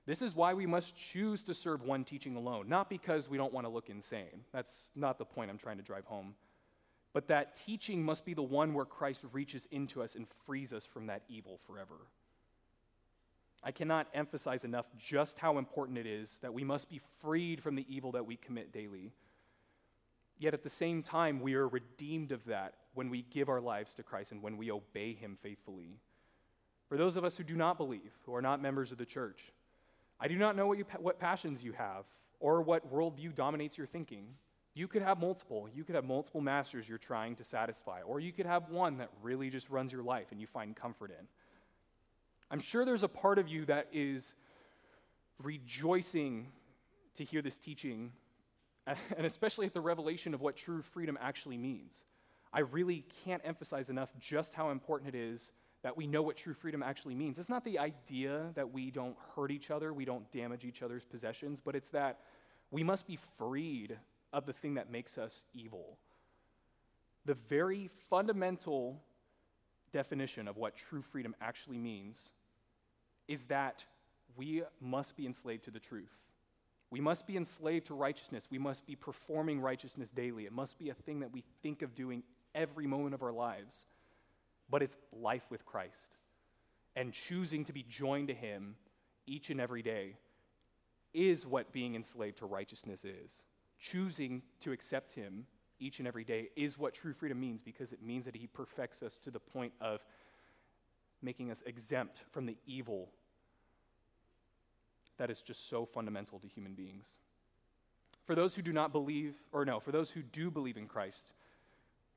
This 0.08 0.22
is 0.22 0.34
why 0.34 0.54
we 0.54 0.66
must 0.66 0.96
choose 0.96 1.44
to 1.44 1.54
serve 1.54 1.84
one 1.84 2.06
teaching 2.06 2.38
alone, 2.38 2.70
not 2.70 2.90
because 2.90 3.30
we 3.30 3.38
don't 3.38 3.54
want 3.54 3.66
to 3.68 3.70
look 3.70 3.90
insane. 3.90 4.46
That's 4.54 4.88
not 4.96 5.18
the 5.18 5.26
point 5.26 5.52
I'm 5.52 5.58
trying 5.58 5.78
to 5.78 5.84
drive 5.84 6.06
home. 6.06 6.36
But 7.12 7.28
that 7.28 7.56
teaching 7.56 8.04
must 8.04 8.24
be 8.24 8.34
the 8.34 8.42
one 8.42 8.74
where 8.74 8.86
Christ 8.86 9.26
reaches 9.34 9.68
into 9.70 10.02
us 10.02 10.16
and 10.16 10.26
frees 10.46 10.72
us 10.72 10.86
from 10.86 11.08
that 11.08 11.24
evil 11.28 11.60
forever. 11.68 11.96
I 13.62 13.72
cannot 13.72 14.08
emphasize 14.14 14.64
enough 14.64 14.88
just 14.98 15.40
how 15.40 15.58
important 15.58 15.98
it 15.98 16.06
is 16.06 16.40
that 16.42 16.54
we 16.54 16.64
must 16.64 16.90
be 16.90 17.02
freed 17.20 17.60
from 17.60 17.76
the 17.76 17.86
evil 17.90 18.14
that 18.14 18.26
we 18.26 18.38
commit 18.38 18.72
daily. 18.72 19.12
Yet 20.40 20.54
at 20.54 20.64
the 20.64 20.70
same 20.70 21.04
time, 21.04 21.42
we 21.42 21.56
are 21.56 21.68
redeemed 21.68 22.32
of 22.32 22.46
that 22.46 22.76
when 22.94 23.10
we 23.10 23.24
give 23.24 23.50
our 23.50 23.60
lives 23.60 23.94
to 23.96 24.04
Christ 24.04 24.32
and 24.32 24.42
when 24.42 24.56
we 24.56 24.72
obey 24.72 25.14
Him 25.14 25.36
faithfully. 25.36 25.98
For 26.88 26.96
those 26.96 27.18
of 27.18 27.26
us 27.26 27.36
who 27.36 27.44
do 27.44 27.58
not 27.58 27.78
believe, 27.78 28.14
who 28.26 28.34
are 28.36 28.42
not 28.42 28.62
members 28.62 28.94
of 28.94 28.98
the 29.00 29.06
church, 29.06 29.52
I 30.20 30.28
do 30.28 30.38
not 30.38 30.56
know 30.56 30.68
what, 30.68 30.78
you, 30.78 30.86
what 31.00 31.20
passions 31.20 31.64
you 31.64 31.74
have 31.74 32.06
or 32.40 32.62
what 32.62 32.92
worldview 32.92 33.36
dominates 33.36 33.78
your 33.78 33.88
thinking. 33.88 34.26
You 34.74 34.88
could 34.88 35.02
have 35.02 35.20
multiple. 35.20 35.68
You 35.74 35.84
could 35.84 35.96
have 35.96 36.06
multiple 36.06 36.42
masters 36.42 36.88
you're 36.88 36.98
trying 36.98 37.36
to 37.36 37.44
satisfy, 37.44 38.02
or 38.02 38.20
you 38.20 38.32
could 38.32 38.46
have 38.46 38.70
one 38.70 38.98
that 38.98 39.10
really 39.24 39.50
just 39.50 39.70
runs 39.70 39.92
your 39.92 40.04
life 40.04 40.28
and 40.32 40.40
you 40.40 40.48
find 40.48 40.76
comfort 40.76 41.12
in. 41.12 41.28
I'm 42.50 42.60
sure 42.60 42.86
there's 42.86 43.04
a 43.04 43.08
part 43.08 43.40
of 43.40 43.48
you 43.48 43.66
that 43.66 43.88
is 43.92 44.36
rejoicing 45.42 46.48
to 47.16 47.24
hear 47.24 47.42
this 47.42 47.58
teaching, 47.58 48.12
and 48.88 49.26
especially 49.26 49.66
at 49.66 49.74
the 49.74 49.82
revelation 49.82 50.34
of 50.34 50.42
what 50.42 50.56
true 50.56 50.82
freedom 50.82 51.18
actually 51.20 51.58
means. 51.58 52.06
I 52.54 52.62
really 52.62 53.04
can't 53.26 53.42
emphasize 53.44 53.90
enough 53.90 54.12
just 54.20 54.56
how 54.56 54.70
important 54.70 55.14
it 55.14 55.18
is 55.18 55.52
that 55.84 55.96
we 55.96 56.08
know 56.08 56.22
what 56.22 56.38
true 56.38 56.54
freedom 56.54 56.82
actually 56.82 57.16
means. 57.16 57.38
It's 57.38 57.50
not 57.50 57.64
the 57.64 57.80
idea 57.80 58.52
that 58.56 58.74
we 58.74 58.92
don't 58.92 59.16
hurt 59.36 59.52
each 59.52 59.72
other, 59.72 59.94
we 59.94 60.06
don't 60.06 60.30
damage 60.32 60.66
each 60.66 60.82
other's 60.82 61.06
possessions, 61.06 61.62
but 61.62 61.76
it's 61.76 61.92
that 61.92 62.20
we 62.72 62.84
must 62.84 63.08
be 63.08 63.18
freed 63.38 63.98
of 64.34 64.46
the 64.46 64.54
thing 64.54 64.76
that 64.76 64.92
makes 64.92 65.18
us 65.18 65.46
evil. 65.54 65.98
The 67.26 67.36
very 67.36 67.90
fundamental 68.10 69.02
definition 69.92 70.48
of 70.48 70.58
what 70.58 70.76
true 70.76 71.02
freedom 71.02 71.36
actually 71.42 71.78
means 71.78 72.32
is 73.28 73.48
that 73.48 73.86
we 74.36 74.64
must 74.80 75.16
be 75.16 75.26
enslaved 75.26 75.66
to 75.66 75.72
the 75.72 75.80
truth. 75.80 76.12
We 76.90 77.02
must 77.02 77.28
be 77.28 77.36
enslaved 77.36 77.88
to 77.88 77.94
righteousness. 77.94 78.48
We 78.50 78.60
must 78.60 78.86
be 78.86 78.96
performing 78.96 79.60
righteousness 79.60 80.10
daily. 80.10 80.46
It 80.46 80.54
must 80.54 80.80
be 80.80 80.90
a 80.90 80.94
thing 80.94 81.20
that 81.20 81.34
we 81.34 81.44
think 81.62 81.82
of 81.82 81.96
doing 81.96 82.24
every 82.56 82.88
moment 82.88 83.14
of 83.14 83.24
our 83.24 83.34
lives 83.34 83.86
but 84.70 84.84
it's 84.84 84.98
life 85.12 85.44
with 85.50 85.66
Christ 85.66 86.18
and 86.96 87.14
choosing 87.14 87.64
to 87.66 87.74
be 87.74 87.84
joined 87.88 88.28
to 88.30 88.34
Him 88.34 88.76
each 89.26 89.50
and 89.50 89.62
every 89.62 89.82
day 89.82 90.18
is 91.14 91.46
what 91.46 91.72
being 91.72 91.96
enslaved 91.96 92.40
to 92.40 92.46
righteousness 92.46 93.06
is. 93.06 93.44
Choosing 93.80 94.42
to 94.62 94.72
accept 94.72 95.14
Him 95.14 95.46
each 95.80 96.00
and 96.00 96.08
every 96.08 96.24
day 96.24 96.50
is 96.56 96.78
what 96.78 96.94
true 96.94 97.14
freedom 97.14 97.40
means 97.40 97.62
because 97.62 97.94
it 97.94 98.02
means 98.02 98.26
that 98.26 98.36
He 98.36 98.48
perfects 98.48 99.04
us 99.04 99.18
to 99.18 99.32
the 99.32 99.40
point 99.40 99.74
of 99.80 100.04
making 101.22 101.52
us 101.52 101.64
exempt 101.66 102.24
from 102.32 102.46
the 102.46 102.58
evil 102.66 103.10
that 105.18 105.30
is 105.30 105.42
just 105.42 105.70
so 105.70 105.86
fundamental 105.86 106.40
to 106.40 106.48
human 106.48 106.74
beings. 106.74 107.20
For 108.26 108.36
those 108.36 108.56
who 108.56 108.62
do 108.62 108.74
not 108.74 108.92
believe, 108.92 109.36
or 109.52 109.66
no, 109.66 109.80
for 109.80 109.92
those 109.92 110.12
who 110.12 110.22
do 110.22 110.52
believe 110.52 110.78
in 110.78 110.88
Christ, 110.88 111.32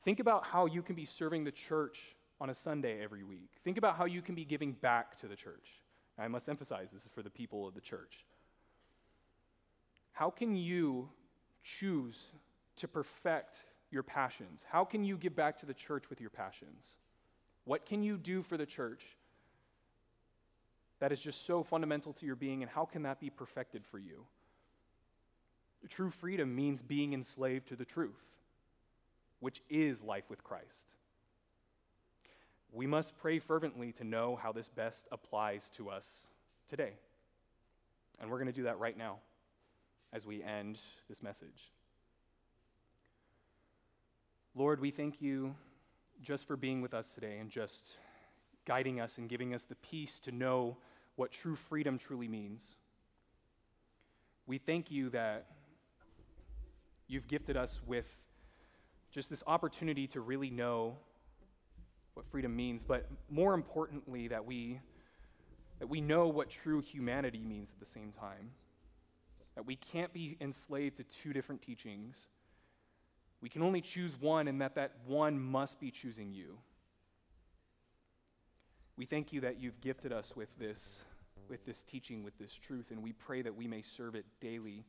think 0.02 0.20
about 0.20 0.46
how 0.46 0.66
you 0.66 0.82
can 0.82 0.96
be 0.96 1.04
serving 1.04 1.44
the 1.44 1.52
church 1.52 2.16
on 2.40 2.50
a 2.50 2.54
Sunday 2.54 3.02
every 3.02 3.22
week. 3.22 3.50
Think 3.64 3.76
about 3.76 3.96
how 3.96 4.06
you 4.06 4.22
can 4.22 4.34
be 4.34 4.44
giving 4.44 4.72
back 4.72 5.16
to 5.18 5.28
the 5.28 5.36
church. 5.36 5.82
I 6.18 6.28
must 6.28 6.48
emphasize 6.48 6.90
this 6.90 7.02
is 7.02 7.08
for 7.12 7.22
the 7.22 7.30
people 7.30 7.66
of 7.66 7.74
the 7.74 7.80
church. 7.80 8.24
How 10.12 10.30
can 10.30 10.56
you 10.56 11.08
choose 11.62 12.30
to 12.76 12.88
perfect 12.88 13.66
your 13.90 14.02
passions? 14.02 14.64
How 14.68 14.84
can 14.84 15.04
you 15.04 15.16
give 15.16 15.34
back 15.34 15.58
to 15.58 15.66
the 15.66 15.74
church 15.74 16.10
with 16.10 16.20
your 16.20 16.30
passions? 16.30 16.98
What 17.64 17.86
can 17.86 18.02
you 18.02 18.18
do 18.18 18.42
for 18.42 18.56
the 18.56 18.66
church 18.66 19.04
that 20.98 21.12
is 21.12 21.20
just 21.20 21.46
so 21.46 21.62
fundamental 21.62 22.12
to 22.12 22.26
your 22.26 22.36
being, 22.36 22.62
and 22.62 22.70
how 22.70 22.84
can 22.84 23.02
that 23.04 23.20
be 23.20 23.30
perfected 23.30 23.86
for 23.86 23.98
you? 23.98 24.26
True 25.88 26.10
freedom 26.10 26.54
means 26.54 26.82
being 26.82 27.14
enslaved 27.14 27.68
to 27.68 27.76
the 27.76 27.86
truth, 27.86 28.36
which 29.40 29.62
is 29.70 30.02
life 30.02 30.28
with 30.28 30.44
Christ. 30.44 30.88
We 32.72 32.86
must 32.86 33.16
pray 33.16 33.38
fervently 33.38 33.92
to 33.92 34.04
know 34.04 34.36
how 34.36 34.52
this 34.52 34.68
best 34.68 35.08
applies 35.10 35.70
to 35.70 35.90
us 35.90 36.26
today. 36.68 36.92
And 38.20 38.30
we're 38.30 38.38
going 38.38 38.46
to 38.46 38.52
do 38.52 38.64
that 38.64 38.78
right 38.78 38.96
now 38.96 39.18
as 40.12 40.26
we 40.26 40.42
end 40.42 40.78
this 41.08 41.22
message. 41.22 41.72
Lord, 44.54 44.80
we 44.80 44.90
thank 44.90 45.20
you 45.20 45.54
just 46.22 46.46
for 46.46 46.56
being 46.56 46.82
with 46.82 46.92
us 46.94 47.14
today 47.14 47.38
and 47.38 47.50
just 47.50 47.96
guiding 48.66 49.00
us 49.00 49.18
and 49.18 49.28
giving 49.28 49.54
us 49.54 49.64
the 49.64 49.76
peace 49.76 50.18
to 50.20 50.32
know 50.32 50.76
what 51.16 51.32
true 51.32 51.56
freedom 51.56 51.98
truly 51.98 52.28
means. 52.28 52.76
We 54.46 54.58
thank 54.58 54.90
you 54.90 55.10
that 55.10 55.46
you've 57.08 57.26
gifted 57.26 57.56
us 57.56 57.80
with 57.86 58.24
just 59.10 59.30
this 59.30 59.42
opportunity 59.46 60.06
to 60.08 60.20
really 60.20 60.50
know 60.50 60.98
what 62.14 62.26
freedom 62.26 62.54
means, 62.54 62.84
but 62.84 63.08
more 63.28 63.54
importantly, 63.54 64.28
that 64.28 64.44
we, 64.44 64.80
that 65.78 65.88
we 65.88 66.00
know 66.00 66.28
what 66.28 66.50
true 66.50 66.80
humanity 66.80 67.44
means 67.44 67.72
at 67.72 67.78
the 67.80 67.86
same 67.86 68.12
time. 68.12 68.50
That 69.54 69.66
we 69.66 69.76
can't 69.76 70.12
be 70.12 70.36
enslaved 70.40 70.96
to 70.98 71.04
two 71.04 71.32
different 71.32 71.62
teachings, 71.62 72.28
we 73.40 73.48
can 73.48 73.62
only 73.62 73.80
choose 73.80 74.20
one, 74.20 74.48
and 74.48 74.60
that 74.60 74.74
that 74.74 74.92
one 75.06 75.40
must 75.40 75.80
be 75.80 75.90
choosing 75.90 76.32
you. 76.32 76.58
We 78.96 79.06
thank 79.06 79.32
you 79.32 79.40
that 79.40 79.58
you've 79.58 79.80
gifted 79.80 80.12
us 80.12 80.36
with 80.36 80.58
this, 80.58 81.06
with 81.48 81.64
this 81.64 81.82
teaching, 81.82 82.22
with 82.22 82.36
this 82.38 82.54
truth, 82.54 82.90
and 82.90 83.02
we 83.02 83.12
pray 83.12 83.40
that 83.40 83.56
we 83.56 83.66
may 83.66 83.80
serve 83.80 84.14
it 84.14 84.26
daily, 84.40 84.84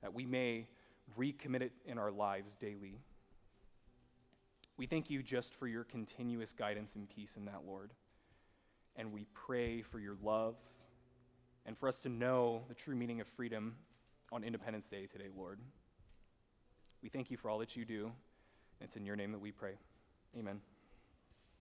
that 0.00 0.14
we 0.14 0.24
may 0.24 0.68
recommit 1.18 1.60
it 1.60 1.72
in 1.84 1.98
our 1.98 2.10
lives 2.10 2.54
daily. 2.54 3.02
We 4.76 4.86
thank 4.86 5.10
you 5.10 5.22
just 5.22 5.54
for 5.54 5.66
your 5.66 5.84
continuous 5.84 6.52
guidance 6.52 6.94
and 6.94 7.08
peace 7.08 7.36
in 7.36 7.44
that, 7.44 7.62
Lord. 7.66 7.92
And 8.96 9.12
we 9.12 9.26
pray 9.32 9.82
for 9.82 9.98
your 9.98 10.16
love 10.22 10.56
and 11.64 11.76
for 11.76 11.88
us 11.88 12.00
to 12.00 12.08
know 12.08 12.64
the 12.68 12.74
true 12.74 12.96
meaning 12.96 13.20
of 13.20 13.26
freedom 13.26 13.76
on 14.30 14.44
Independence 14.44 14.88
Day 14.88 15.06
today, 15.06 15.28
Lord. 15.36 15.60
We 17.02 17.08
thank 17.08 17.30
you 17.30 17.36
for 17.36 17.50
all 17.50 17.58
that 17.58 17.76
you 17.76 17.84
do. 17.84 18.12
It's 18.80 18.96
in 18.96 19.04
your 19.04 19.16
name 19.16 19.32
that 19.32 19.40
we 19.40 19.52
pray. 19.52 19.74
Amen. 20.36 20.60